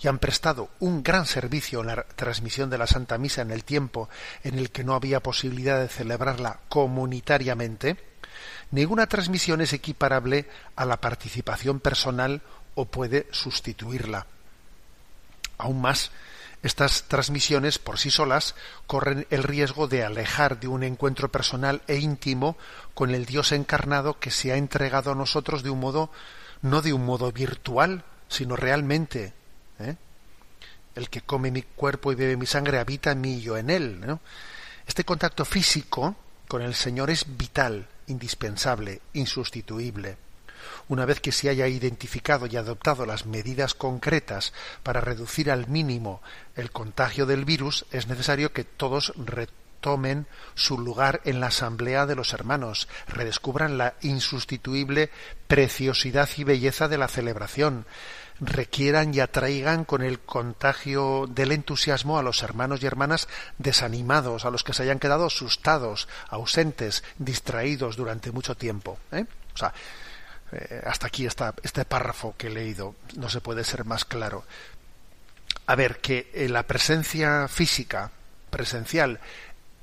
[0.00, 3.64] y han prestado un gran servicio en la transmisión de la Santa Misa en el
[3.64, 4.08] tiempo
[4.44, 7.96] en el que no había posibilidad de celebrarla comunitariamente,
[8.70, 12.42] ninguna transmisión es equiparable a la participación personal
[12.74, 14.26] o puede sustituirla.
[15.58, 16.10] Aún más,
[16.62, 18.54] estas transmisiones por sí solas
[18.86, 22.56] corren el riesgo de alejar de un encuentro personal e íntimo
[22.94, 26.10] con el Dios encarnado que se ha entregado a nosotros de un modo,
[26.62, 29.32] no de un modo virtual, sino realmente.
[29.78, 29.96] ¿eh?
[30.94, 33.70] El que come mi cuerpo y bebe mi sangre habita en mí y yo en
[33.70, 34.18] él.
[34.86, 36.16] Este contacto físico
[36.48, 40.16] con el Señor es vital, indispensable, insustituible.
[40.88, 46.22] Una vez que se haya identificado y adoptado las medidas concretas para reducir al mínimo
[46.54, 52.14] el contagio del virus, es necesario que todos retomen su lugar en la asamblea de
[52.14, 55.10] los hermanos, redescubran la insustituible
[55.48, 57.84] preciosidad y belleza de la celebración,
[58.40, 63.28] requieran y atraigan con el contagio del entusiasmo a los hermanos y hermanas
[63.58, 68.98] desanimados, a los que se hayan quedado asustados, ausentes, distraídos durante mucho tiempo.
[69.12, 69.24] ¿eh?
[69.54, 69.72] O sea,
[70.52, 74.44] eh, hasta aquí está este párrafo que he leído, no se puede ser más claro.
[75.66, 78.10] A ver, que eh, la presencia física,
[78.50, 79.18] presencial,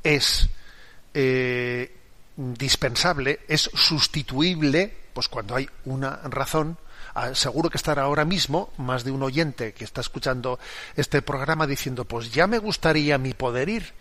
[0.04, 0.50] es
[1.14, 1.96] eh,
[2.36, 6.78] dispensable, es sustituible, pues cuando hay una razón,
[7.34, 10.60] seguro que estará ahora mismo más de un oyente que está escuchando
[10.96, 13.94] este programa diciendo, pues ya me gustaría mi poder ir.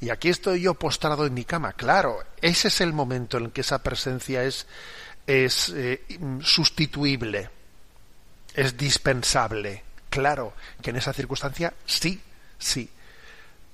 [0.00, 1.72] Y aquí estoy yo postrado en mi cama.
[1.72, 4.66] Claro, ese es el momento en que esa presencia es
[5.28, 6.00] es eh,
[6.40, 7.50] sustituible,
[8.54, 9.84] es dispensable.
[10.08, 12.18] Claro que en esa circunstancia sí,
[12.58, 12.90] sí.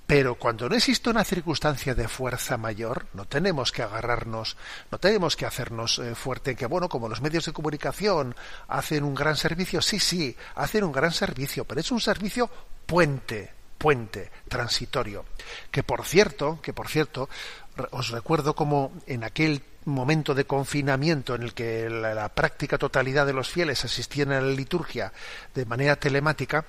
[0.04, 4.56] Pero cuando no existe una circunstancia de fuerza mayor, no tenemos que agarrarnos,
[4.90, 8.34] no tenemos que hacernos eh, fuerte en que, bueno, como los medios de comunicación
[8.66, 12.50] hacen un gran servicio, sí, sí, hacen un gran servicio, pero es un servicio
[12.84, 13.52] puente,
[13.84, 15.26] puente, transitorio.
[15.70, 17.28] Que por cierto, que por cierto,
[17.90, 23.34] os recuerdo como en aquel momento de confinamiento en el que la, práctica totalidad de
[23.34, 25.12] los fieles asistían a la liturgia
[25.54, 26.64] de manera telemática,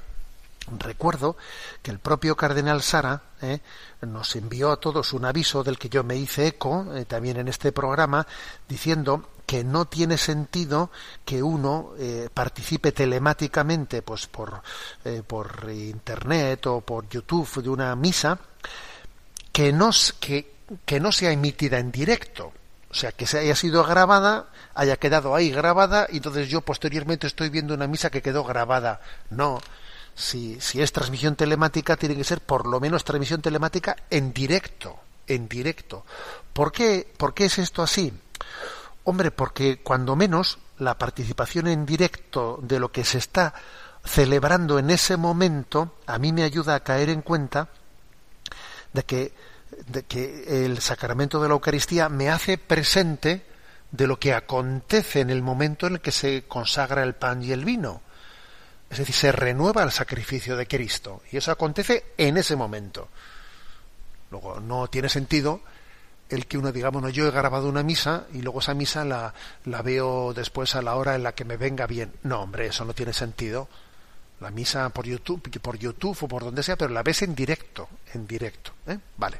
[0.77, 1.37] recuerdo
[1.81, 3.59] que el propio cardenal Sara eh,
[4.01, 7.47] nos envió a todos un aviso del que yo me hice eco eh, también en
[7.47, 8.27] este programa
[8.67, 10.89] diciendo que no tiene sentido
[11.23, 14.61] que uno eh, participe telemáticamente pues por,
[15.27, 18.39] por internet o por YouTube de una misa
[19.51, 22.51] que no, que, que no sea emitida en directo
[22.95, 27.27] o sea, que se haya sido grabada, haya quedado ahí grabada, y entonces yo posteriormente
[27.27, 29.01] estoy viendo una misa que quedó grabada.
[29.29, 29.59] No.
[30.15, 34.97] Si, si es transmisión telemática, tiene que ser por lo menos transmisión telemática en directo.
[35.27, 36.05] En directo.
[36.53, 38.13] ¿Por qué, ¿Por qué es esto así?
[39.05, 43.53] Hombre, porque cuando menos la participación en directo de lo que se está
[44.03, 47.69] celebrando en ese momento, a mí me ayuda a caer en cuenta
[48.93, 49.33] de que
[49.87, 53.45] de que el sacramento de la Eucaristía me hace presente
[53.91, 57.51] de lo que acontece en el momento en el que se consagra el pan y
[57.51, 58.01] el vino.
[58.89, 61.21] Es decir, se renueva el sacrificio de Cristo.
[61.31, 63.09] Y eso acontece en ese momento.
[64.31, 65.61] Luego, no tiene sentido
[66.29, 69.33] el que uno diga, bueno, yo he grabado una misa y luego esa misa la,
[69.65, 72.13] la veo después a la hora en la que me venga bien.
[72.23, 73.67] No, hombre, eso no tiene sentido.
[74.41, 77.87] La misa por YouTube, por YouTube o por donde sea, pero la ves en directo,
[78.13, 78.73] en directo.
[78.87, 78.97] ¿eh?
[79.17, 79.39] Vale.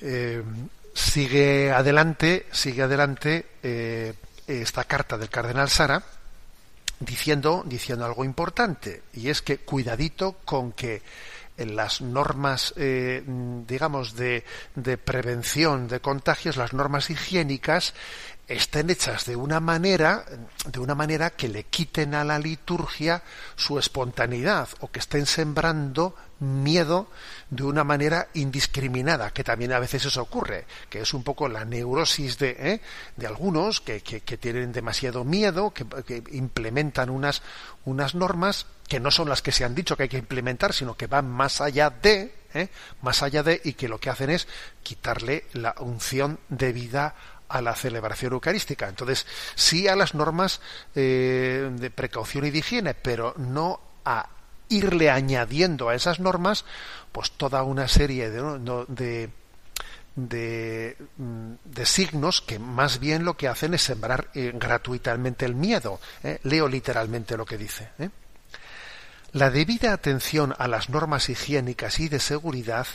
[0.00, 0.42] Eh,
[0.92, 4.12] sigue adelante, sigue adelante eh,
[4.46, 6.02] esta carta del cardenal Sara
[7.00, 11.02] diciendo, diciendo algo importante y es que cuidadito con que
[11.56, 13.22] en las normas, eh,
[13.66, 14.44] digamos, de,
[14.74, 17.94] de, prevención de contagios, las normas higiénicas,
[18.48, 20.24] estén hechas de una manera,
[20.66, 23.22] de una manera que le quiten a la liturgia
[23.56, 27.08] su espontaneidad o que estén sembrando miedo
[27.50, 31.64] de una manera indiscriminada, que también a veces eso ocurre, que es un poco la
[31.64, 32.80] neurosis de, ¿eh?
[33.16, 37.42] de algunos que, que, tienen demasiado miedo, que, que, implementan unas,
[37.84, 40.96] unas normas que no son las que se han dicho que hay que implementar, sino
[40.96, 42.68] que van más allá de, ¿eh?
[43.02, 44.46] más allá de, y que lo que hacen es
[44.82, 47.14] quitarle la unción de vida
[47.48, 48.88] a la celebración eucarística.
[48.88, 50.60] Entonces, sí a las normas
[50.94, 54.28] eh, de precaución y de higiene, pero no a
[54.68, 56.64] irle añadiendo a esas normas
[57.12, 59.30] pues toda una serie de,
[60.16, 65.54] de, mm, de, signos que más bien lo que hacen es sembrar eh, gratuitamente el
[65.54, 66.00] miedo.
[66.22, 66.40] ¿eh?
[66.42, 67.90] Leo literalmente lo que dice.
[69.36, 72.86] La debida atención a las normas higiénicas y de seguridad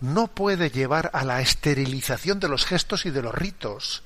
[0.00, 4.02] no puede llevar a la esterilización de los gestos y de los ritos,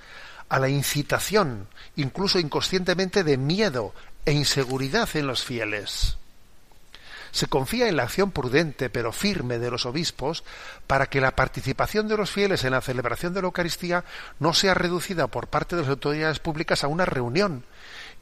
[0.49, 6.17] a la incitación, incluso inconscientemente, de miedo e inseguridad en los fieles.
[7.31, 10.43] Se confía en la acción prudente pero firme de los obispos
[10.89, 14.05] para que la participación de los fieles en la celebración de la Eucaristía
[14.41, 17.63] no sea reducida por parte de las autoridades públicas a una reunión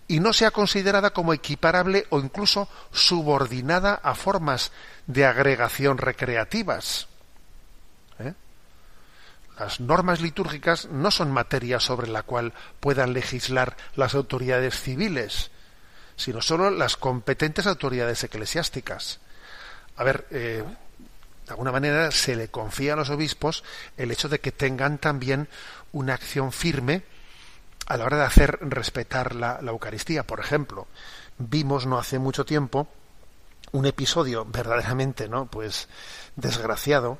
[0.07, 4.73] y no sea considerada como equiparable o incluso subordinada a formas
[5.07, 7.09] de agregación recreativas.
[8.19, 8.35] ¿Eh?
[9.59, 15.51] Las normas litúrgicas no son materia sobre la cual puedan legislar las autoridades civiles,
[16.17, 19.21] sino solo las competentes autoridades eclesiásticas.
[19.97, 20.65] A ver, eh,
[21.47, 23.65] de alguna manera se le confía a los obispos
[23.97, 25.49] el hecho de que tengan también
[25.93, 27.03] una acción firme
[27.87, 30.25] a la hora de hacer respetar la, la Eucaristía.
[30.25, 30.87] Por ejemplo,
[31.39, 32.89] vimos no hace mucho tiempo
[33.73, 35.47] un episodio verdaderamente, ¿no?
[35.47, 35.89] Pues
[36.37, 37.19] desgraciado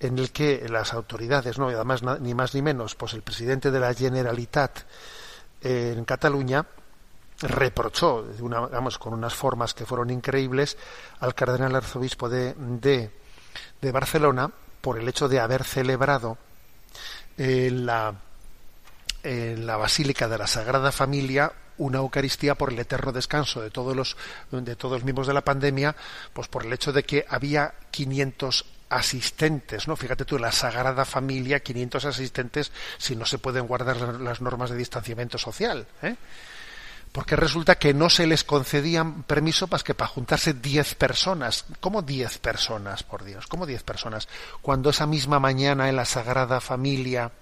[0.00, 3.70] en el que las autoridades, no, y además ni más ni menos, pues el presidente
[3.70, 4.80] de la Generalitat
[5.62, 6.66] eh, en Cataluña
[7.42, 8.68] reprochó, una,
[8.98, 10.76] con unas formas que fueron increíbles,
[11.20, 12.54] al cardenal arzobispo de,
[13.80, 16.38] de, Barcelona por el hecho de haber celebrado
[17.36, 18.14] en la,
[19.22, 23.96] en la Basílica de la Sagrada Familia una Eucaristía por el eterno descanso de todos
[23.96, 24.16] los
[24.50, 25.96] de todos los miembros de la pandemia,
[26.34, 29.96] pues por el hecho de que había 500 asistentes, ¿no?
[29.96, 34.40] Fíjate tú, en la Sagrada Familia, 500 asistentes si no se pueden guardar la- las
[34.42, 36.16] normas de distanciamiento social, ¿eh?
[37.12, 41.64] Porque resulta que no se les concedían permiso para que para juntarse 10 personas.
[41.80, 43.46] ¿Cómo 10 personas, por Dios?
[43.48, 44.28] ¿Cómo 10 personas?
[44.62, 47.32] Cuando esa misma mañana en la Sagrada Familia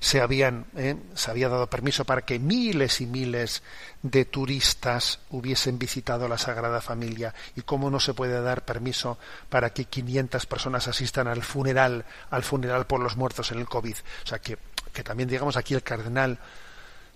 [0.00, 3.62] se habían eh, se había dado permiso para que miles y miles
[4.02, 9.70] de turistas hubiesen visitado la Sagrada Familia y cómo no se puede dar permiso para
[9.70, 14.26] que 500 personas asistan al funeral al funeral por los muertos en el COVID o
[14.26, 14.58] sea que
[15.04, 16.38] también digamos aquí el cardenal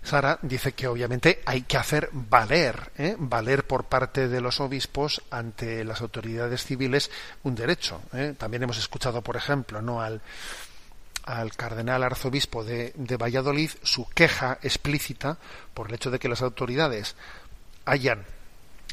[0.03, 3.15] Sara dice que obviamente hay que hacer valer, ¿eh?
[3.17, 7.09] valer por parte de los obispos ante las autoridades civiles
[7.43, 8.01] un derecho.
[8.13, 8.35] ¿eh?
[8.37, 10.21] También hemos escuchado, por ejemplo, no al,
[11.23, 15.37] al cardenal arzobispo de, de Valladolid su queja explícita
[15.73, 17.15] por el hecho de que las autoridades
[17.85, 18.25] hayan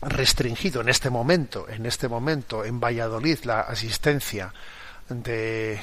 [0.02, 4.52] restringido en este momento, en este momento en Valladolid la asistencia
[5.08, 5.74] de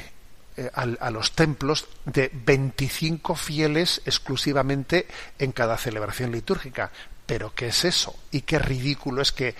[0.58, 5.06] eh, al- a, los templos de 25 fieles exclusivamente
[5.38, 6.92] en cada celebración litúrgica.
[7.28, 8.16] Pero ¿qué es eso?
[8.32, 9.54] Y qué ridículo es que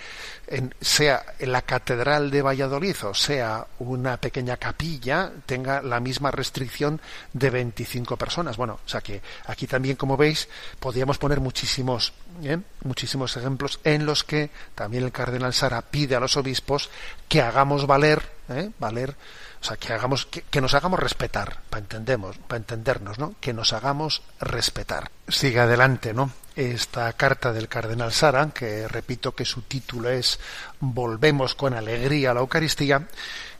[0.46, 6.30] en- sea en la catedral de Valladolid o sea una pequeña capilla tenga la misma
[6.30, 6.98] restricción
[7.34, 8.56] de 25 personas.
[8.56, 10.48] Bueno, o sea que aquí también, como veis,
[10.80, 12.56] podríamos poner muchísimos, ¿eh?
[12.84, 16.88] muchísimos ejemplos en los que también el cardenal Sara pide a los obispos
[17.28, 18.70] que hagamos valer, ¿eh?
[18.78, 19.14] valer
[19.60, 23.34] o sea, que hagamos, que, nos hagamos respetar, para entendemos, para entendernos, ¿no?
[23.40, 25.10] Que nos hagamos respetar.
[25.26, 26.30] Sigue adelante, ¿no?
[26.54, 30.38] Esta carta del cardenal Sara, que repito que su título es
[30.80, 33.06] Volvemos con alegría a la Eucaristía,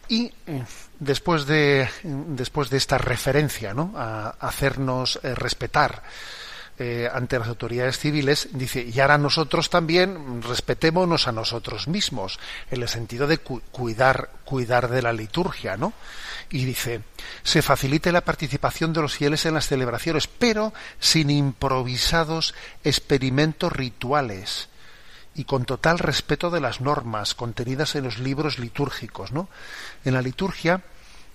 [0.09, 0.64] y eh,
[0.99, 3.92] después de después de esta referencia, ¿no?
[3.96, 6.03] A hacernos eh, respetar
[6.79, 12.39] eh, ante las autoridades civiles, dice, y ahora nosotros también respetémonos a nosotros mismos,
[12.70, 15.93] en el sentido de cu- cuidar, cuidar de la liturgia, ¿no?
[16.51, 17.03] Y dice,
[17.43, 22.55] se facilite la participación de los fieles en las celebraciones, pero sin improvisados
[22.85, 24.68] experimentos rituales
[25.35, 29.49] y con total respeto de las normas contenidas en los libros litúrgicos, ¿no?
[30.05, 30.83] En la liturgia,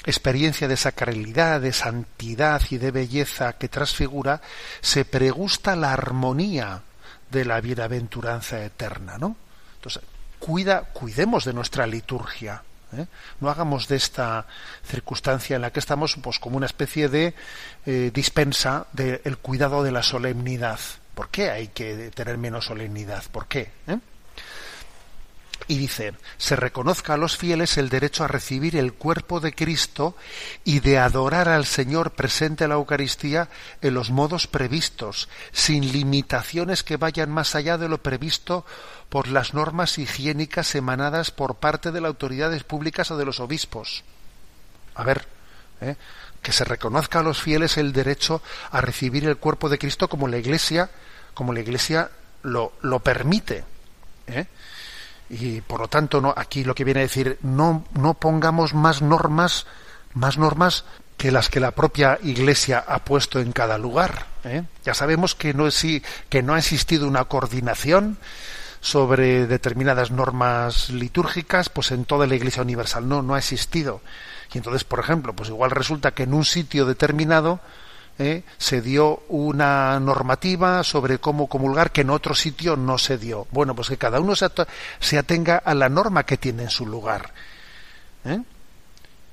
[0.05, 4.41] experiencia de sacralidad, de santidad y de belleza que transfigura,
[4.81, 6.81] se pregusta la armonía
[7.31, 9.35] de la bienaventuranza eterna, ¿no?
[9.75, 10.03] Entonces,
[10.39, 12.63] cuida, cuidemos de nuestra liturgia.
[12.97, 13.05] ¿eh?
[13.39, 14.45] No hagamos de esta
[14.85, 17.33] circunstancia en la que estamos pues como una especie de
[17.85, 20.79] eh, dispensa del cuidado de la solemnidad.
[21.15, 23.23] ¿Por qué hay que tener menos solemnidad?
[23.31, 23.71] ¿Por qué?
[23.87, 23.97] ¿Eh?
[25.67, 30.15] Y dice, se reconozca a los fieles el derecho a recibir el cuerpo de Cristo
[30.65, 33.49] y de adorar al Señor presente a la Eucaristía
[33.81, 38.65] en los modos previstos, sin limitaciones que vayan más allá de lo previsto
[39.09, 44.03] por las normas higiénicas emanadas por parte de las autoridades públicas o de los obispos.
[44.95, 45.25] A ver,
[45.81, 45.95] ¿eh?
[46.41, 48.41] que se reconozca a los fieles el derecho
[48.71, 50.89] a recibir el cuerpo de Cristo como la Iglesia,
[51.33, 52.11] como la Iglesia
[52.41, 53.63] lo, lo permite.
[54.27, 54.45] ¿eh?
[55.33, 59.01] Y por lo tanto no aquí lo que viene a decir no no pongamos más
[59.01, 59.65] normas
[60.13, 60.85] más normas
[61.17, 64.63] que las que la propia Iglesia ha puesto en cada lugar ¿eh?
[64.83, 65.85] ya sabemos que no es
[66.29, 68.17] que no ha existido una coordinación
[68.81, 74.01] sobre determinadas normas litúrgicas pues en toda la Iglesia universal no no ha existido
[74.53, 77.59] y entonces por ejemplo pues igual resulta que en un sitio determinado
[78.19, 78.43] ¿eh?
[78.57, 83.47] se dio una normativa sobre cómo comulgar que en otro sitio no se dio.
[83.51, 84.47] Bueno, pues que cada uno se,
[84.99, 87.33] se atenga a la norma que tiene en su lugar.
[88.25, 88.41] ¿eh?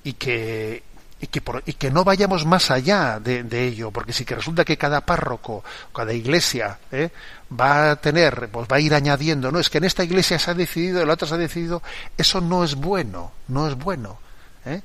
[0.04, 0.82] Y que
[1.20, 4.64] y que, por, y que no vayamos más allá de, ello, porque si que resulta
[4.64, 5.62] que cada párroco,
[5.94, 7.10] cada iglesia ¿eh?
[7.58, 10.50] va a tener, pues va a ir añadiendo, no, es que en esta iglesia se
[10.50, 11.82] ha decidido, en la otra se ha decidido,
[12.16, 14.18] eso no es bueno, no es bueno.
[14.64, 14.80] ¿eh?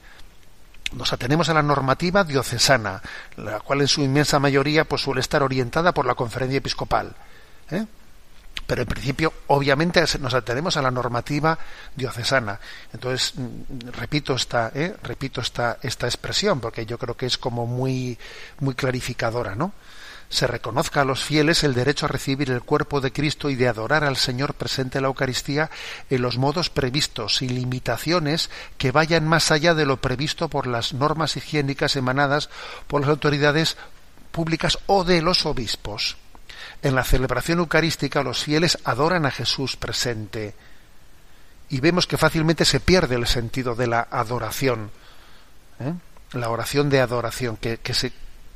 [0.94, 3.02] Nos atenemos a la normativa diocesana,
[3.38, 7.16] la cual en su inmensa mayoría pues suele estar orientada por la conferencia episcopal.
[7.72, 7.86] ¿eh?
[8.68, 11.58] Pero en principio, obviamente, nos atenemos a la normativa
[11.96, 12.60] diocesana.
[12.94, 13.34] Entonces,
[13.92, 14.96] repito esta, ¿eh?
[15.04, 18.18] repito esta, esta expresión, porque yo creo que es como muy,
[18.60, 19.74] muy clarificadora, ¿no?
[20.30, 23.68] Se reconozca a los fieles el derecho a recibir el cuerpo de Cristo y de
[23.68, 25.70] adorar al Señor presente en la Eucaristía
[26.10, 30.94] en los modos previstos, sin limitaciones que vayan más allá de lo previsto por las
[30.94, 32.50] normas higiénicas emanadas
[32.88, 33.78] por las autoridades
[34.32, 36.18] públicas o de los obispos.
[36.82, 40.56] En la celebración eucarística los fieles adoran a Jesús presente
[41.70, 44.92] y vemos que fácilmente se pierde el sentido de la adoración,
[45.80, 45.94] ¿eh?
[46.34, 48.12] la oración de adoración, que, que se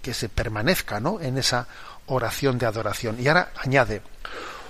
[0.09, 1.21] que se permanezca ¿no?
[1.21, 1.67] en esa
[2.07, 3.17] oración de adoración.
[3.19, 4.01] Y ahora añade,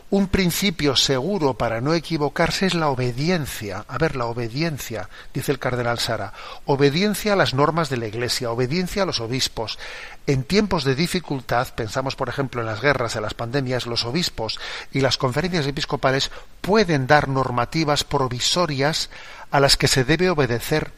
[0.10, 3.86] un principio seguro para no equivocarse es la obediencia.
[3.88, 6.34] A ver, la obediencia, dice el cardenal Sara.
[6.66, 9.80] Obediencia a las normas de la Iglesia, obediencia a los obispos.
[10.28, 14.60] En tiempos de dificultad, pensamos por ejemplo en las guerras, en las pandemias, los obispos
[14.92, 19.10] y las conferencias episcopales pueden dar normativas provisorias
[19.52, 20.92] a las que se debe obedecer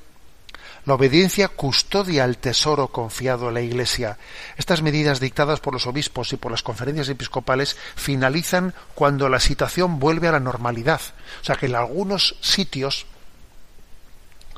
[0.85, 4.17] la obediencia custodia el tesoro confiado a la Iglesia.
[4.57, 9.99] Estas medidas dictadas por los obispos y por las conferencias episcopales finalizan cuando la situación
[9.99, 11.01] vuelve a la normalidad.
[11.41, 13.05] O sea que en algunos sitios,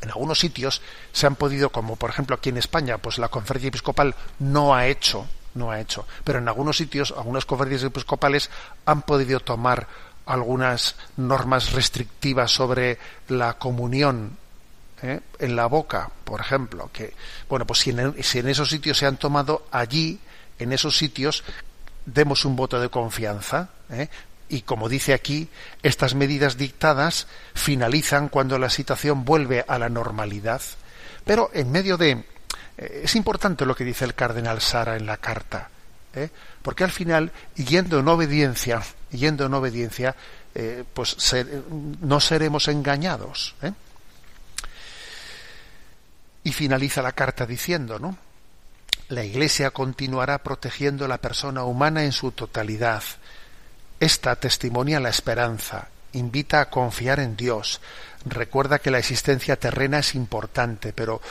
[0.01, 3.67] en algunos sitios se han podido, como por ejemplo aquí en España, pues la conferencia
[3.67, 8.49] episcopal no ha hecho, no ha hecho, pero en algunos sitios, algunas conferencias episcopales
[8.85, 9.87] han podido tomar
[10.25, 12.97] algunas normas restrictivas sobre
[13.27, 14.37] la comunión
[15.03, 15.19] ¿eh?
[15.39, 17.13] en la boca, por ejemplo, que,
[17.49, 20.19] bueno, pues si en, si en esos sitios se han tomado allí,
[20.57, 21.43] en esos sitios,
[22.05, 24.07] demos un voto de confianza, ¿eh?
[24.49, 25.49] y como dice aquí,
[25.83, 30.61] estas medidas dictadas finalizan cuando la situación vuelve a la normalidad.
[31.25, 32.23] Pero en medio de...
[32.77, 35.69] Eh, es importante lo que dice el cardenal Sara en la carta,
[36.61, 40.15] porque al final, yendo en obediencia, yendo en obediencia,
[40.93, 41.17] pues
[42.01, 43.55] no seremos engañados.
[46.43, 48.17] Y finaliza la carta diciendo, ¿no?
[49.09, 53.03] La Iglesia continuará protegiendo la persona humana en su totalidad.
[53.99, 57.81] Esta testimonia la esperanza, invita a confiar en Dios,
[58.25, 61.21] recuerda que la existencia terrena es importante, pero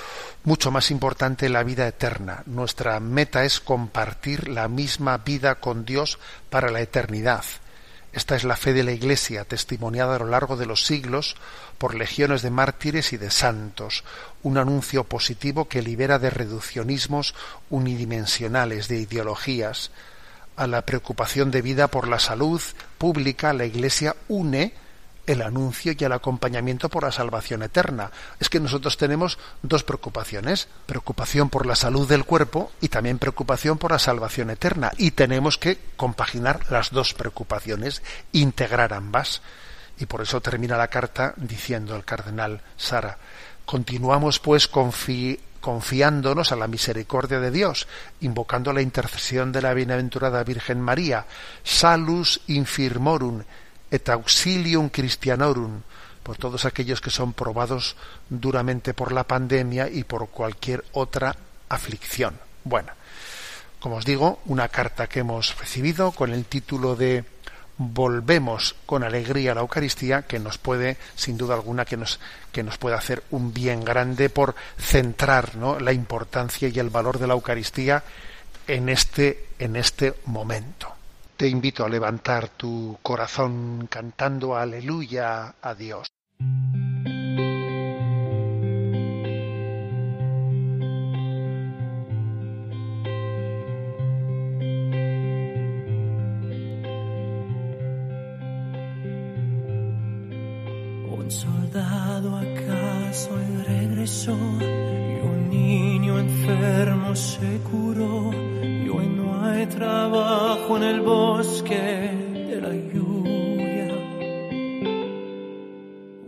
[0.45, 2.43] mucho más importante la vida eterna.
[2.47, 6.19] Nuestra meta es compartir la misma vida con Dios
[6.51, 7.45] para la eternidad.
[8.13, 11.37] Esta es la fe de la Iglesia, testimoniada a lo largo de los siglos
[11.79, 14.05] por legiones de mártires y de santos,
[14.43, 17.35] un anuncio positivo que libera de reduccionismos
[17.71, 19.91] unidimensionales, de ideologías.
[20.57, 22.61] A la preocupación de vida por la salud
[22.99, 24.75] pública, la Iglesia une
[25.27, 28.11] el anuncio y el acompañamiento por la salvación eterna.
[28.41, 33.79] Es que nosotros tenemos dos preocupaciones, preocupación por la salud del cuerpo y también preocupación
[33.79, 34.93] por la salvación eterna.
[34.99, 38.03] Y tenemos que compaginar las dos preocupaciones,
[38.33, 39.43] integrar ambas.
[39.99, 43.19] Y por eso termina la carta diciendo el cardenal Sara,
[43.65, 47.87] continuamos pues confiándonos a la misericordia de Dios,
[48.21, 51.27] invocando la intercesión de la bienaventurada Virgen María,
[51.63, 53.45] salus infirmorum,
[53.93, 55.85] et auxilium Christianorum,
[56.23, 57.95] por todos aquellos que son probados
[58.31, 61.37] duramente por la pandemia y por cualquier otra
[61.69, 62.39] aflicción.
[62.65, 62.93] Bueno,
[63.79, 67.25] como os digo, una carta que hemos recibido con el título de
[67.77, 72.21] Volvemos con alegría a la Eucaristía, que nos puede, sin duda alguna, que nos,
[72.53, 75.81] que nos puede hacer un bien grande por centrar ¿no?
[75.81, 78.05] la importancia y el valor de la Eucaristía
[78.69, 81.02] en este, en este momento
[81.43, 86.07] te invito a levantar tu corazón cantando aleluya a Dios.
[101.11, 103.31] Un soldado acaso
[103.67, 108.52] regresó y un niño enfermo se curó
[109.75, 112.11] trabajo en el bosque
[112.49, 113.89] de la lluvia.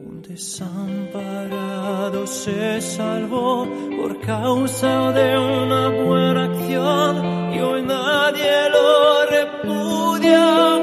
[0.06, 10.73] Un desamparado se salvó por causa de una buena acción y hoy nadie lo repudia.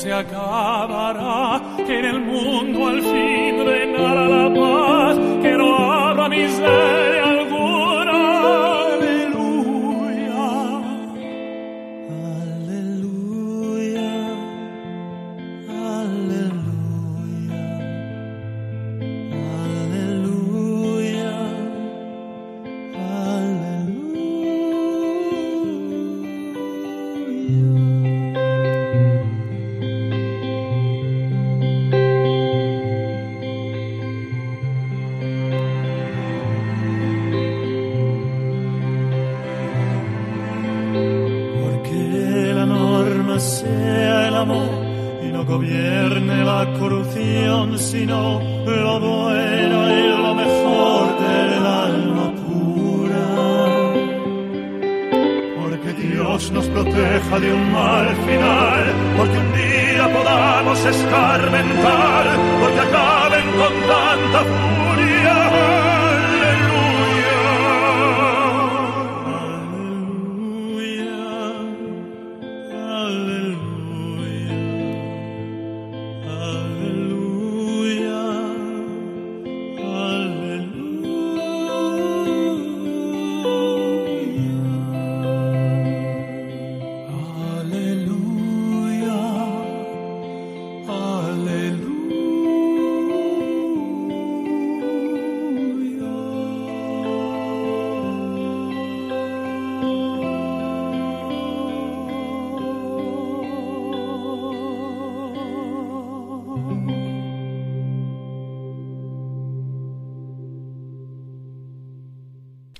[0.00, 6.99] Se acabará, que en el mundo al fin reinará la paz, que no habrá miseria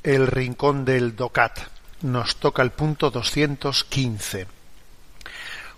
[0.03, 1.59] El rincón del DOCAT.
[2.03, 4.47] Nos toca el punto 215.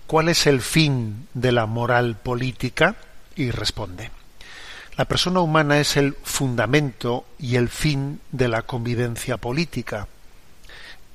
[0.06, 2.94] ¿Cuál es el fin de la moral política?
[3.34, 4.12] Y responde.
[4.96, 10.06] La persona humana es el fundamento y el fin de la convivencia política.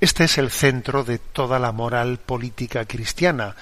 [0.01, 3.55] Este es el centro de toda la moral política cristiana.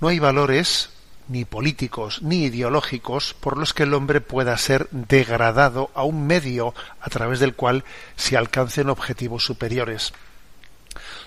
[0.00, 0.90] No hay valores
[1.28, 6.74] ni políticos ni ideológicos por los que el hombre pueda ser degradado a un medio
[7.00, 7.84] a través del cual
[8.16, 10.12] se alcancen objetivos superiores.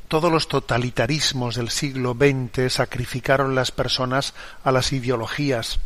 [0.08, 4.34] Todos los totalitarismos del siglo XX sacrificaron las personas
[4.64, 5.80] a las ideologías.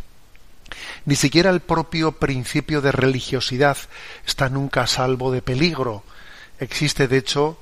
[1.05, 3.77] Ni siquiera el propio principio de religiosidad
[4.25, 6.03] está nunca a salvo de peligro.
[6.59, 7.59] Existe, de hecho,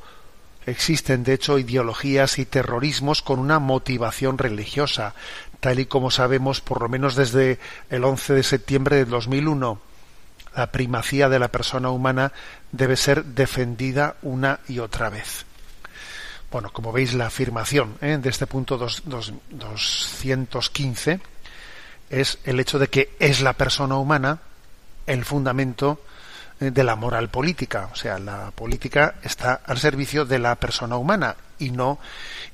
[0.66, 5.16] existen, de hecho, ideologías y terrorismos con una motivación religiosa,
[5.62, 7.58] tal y como sabemos por lo menos desde
[7.90, 9.80] el 11 de septiembre de 2001.
[10.56, 12.34] La primacía de la persona humana
[12.74, 15.46] debe ser defendida una y otra vez.
[16.52, 18.18] Bueno, como veis, la afirmación ¿eh?
[18.22, 21.22] de este punto dos- dos- 215
[22.10, 24.40] es el hecho de que es la persona humana
[25.08, 26.02] el fundamento
[26.60, 27.90] eh, de la moral política.
[27.94, 32.00] O sea, la política está al servicio de la persona humana y no,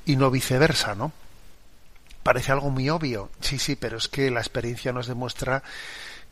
[0.06, 1.10] y no viceversa, ¿no?
[2.28, 3.30] Parece algo muy obvio.
[3.40, 5.62] Sí, sí, pero es que la experiencia nos demuestra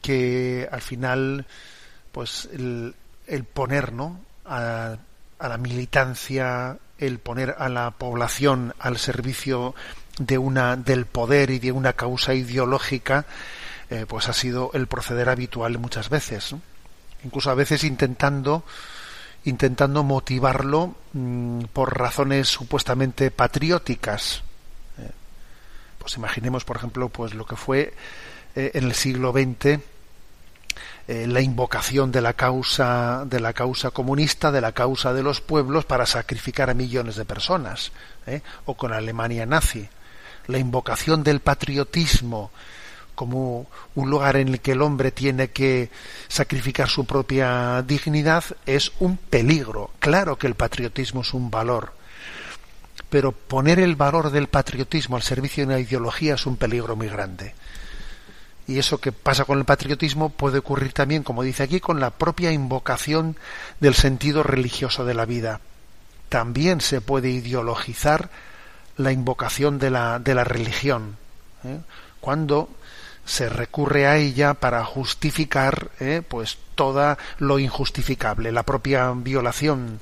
[0.02, 1.46] que al final,
[2.12, 2.94] pues, el,
[3.54, 4.20] poner, ¿no?
[4.44, 4.98] A,
[5.40, 9.74] la militancia, el poner a la población al servicio
[10.18, 13.24] de una del poder y de una causa ideológica,
[13.88, 16.54] eh, pues ha sido el proceder habitual muchas veces.
[17.24, 18.66] Incluso a veces intentando
[19.44, 24.42] intentando motivarlo mm, por razones supuestamente patrióticas.
[26.06, 27.92] Pues imaginemos, por ejemplo, pues lo que fue
[28.54, 29.80] eh, en el siglo XX
[31.08, 35.40] eh, la invocación de la causa de la causa comunista, de la causa de los
[35.40, 37.90] pueblos para sacrificar a millones de personas,
[38.24, 38.40] ¿eh?
[38.66, 39.88] o con Alemania nazi,
[40.46, 42.52] la invocación del patriotismo
[43.16, 45.90] como un lugar en el que el hombre tiene que
[46.28, 49.90] sacrificar su propia dignidad es un peligro.
[49.98, 51.94] Claro que el patriotismo es un valor,
[53.10, 57.08] pero poner el valor del patriotismo al servicio de una ideología es un peligro muy
[57.08, 57.54] grande.
[58.68, 62.10] Y eso que pasa con el patriotismo puede ocurrir también, como dice aquí, con la
[62.10, 63.36] propia invocación
[63.78, 65.60] del sentido religioso de la vida.
[66.28, 68.30] También se puede ideologizar
[68.96, 71.16] la invocación de la, de la religión,
[71.64, 71.78] ¿eh?
[72.20, 72.68] cuando
[73.24, 76.22] se recurre a ella para justificar ¿eh?
[76.26, 80.00] pues toda lo injustificable, la propia violación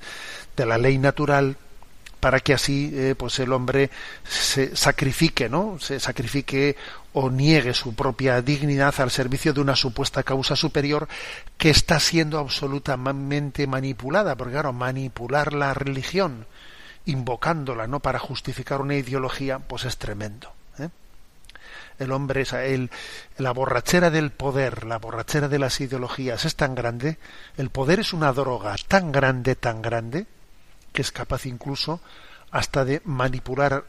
[0.56, 1.56] de la ley natural
[2.24, 3.90] para que así eh, pues el hombre
[4.26, 5.78] se sacrifique, ¿no?
[5.78, 6.74] Se sacrifique
[7.12, 11.06] o niegue su propia dignidad al servicio de una supuesta causa superior
[11.58, 16.46] que está siendo absolutamente manipulada, porque claro, manipular la religión
[17.04, 20.88] invocándola no para justificar una ideología pues es tremendo ¿eh?
[21.98, 22.90] el hombre es el,
[23.36, 27.18] la borrachera del poder la borrachera de las ideologías es tan grande
[27.58, 30.24] el poder es una droga tan grande tan grande
[30.94, 32.00] que es capaz incluso
[32.52, 33.84] hasta de manipular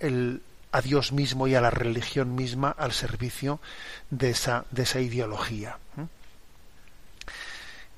[0.00, 0.42] el,
[0.72, 3.60] a Dios mismo y a la religión misma al servicio
[4.10, 5.78] de esa, de esa ideología.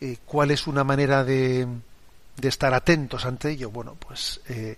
[0.01, 1.67] Eh, ¿Cuál es una manera de,
[2.37, 3.71] de, estar atentos ante ello?
[3.71, 4.77] Bueno, pues eh,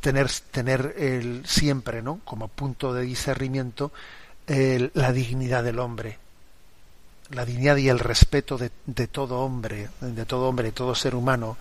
[0.00, 2.20] tener, tener el, siempre, ¿no?
[2.24, 3.92] Como punto de discernimiento,
[4.46, 6.18] la dignidad del hombre,
[7.32, 8.70] la dignidad y el respeto de,
[9.08, 11.56] todo hombre, de todo hombre, de todo ser humano,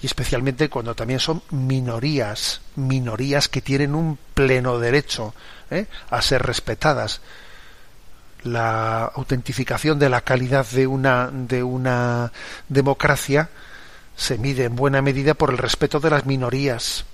[0.00, 5.34] y especialmente cuando también son minorías, minorías que tienen un pleno derecho
[5.70, 5.86] ¿eh?
[6.10, 7.20] a ser respetadas.
[8.44, 12.32] La autentificación de la calidad de una, de una
[12.68, 13.50] democracia
[14.16, 17.04] se mide en buena medida por el respeto de las minorías.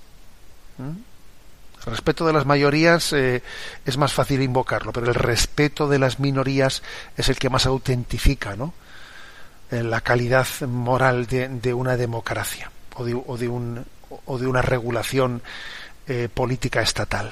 [1.86, 3.42] El respeto de las mayorías eh,
[3.84, 6.82] es más fácil invocarlo, pero el respeto de las minorías
[7.16, 8.72] es el que más autentifica ¿no?
[9.70, 15.42] Eh, la calidad moral de, una democracia o de una regulación
[16.06, 17.30] eh, política estatal.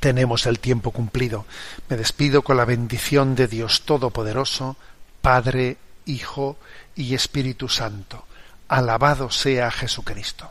[0.00, 1.44] Tenemos el tiempo cumplido.
[1.88, 4.76] Me despido con la bendición de Dios Todopoderoso,
[5.20, 6.56] Padre, Hijo
[6.96, 8.24] y Espíritu Santo.
[8.66, 10.50] Alabado sea Jesucristo.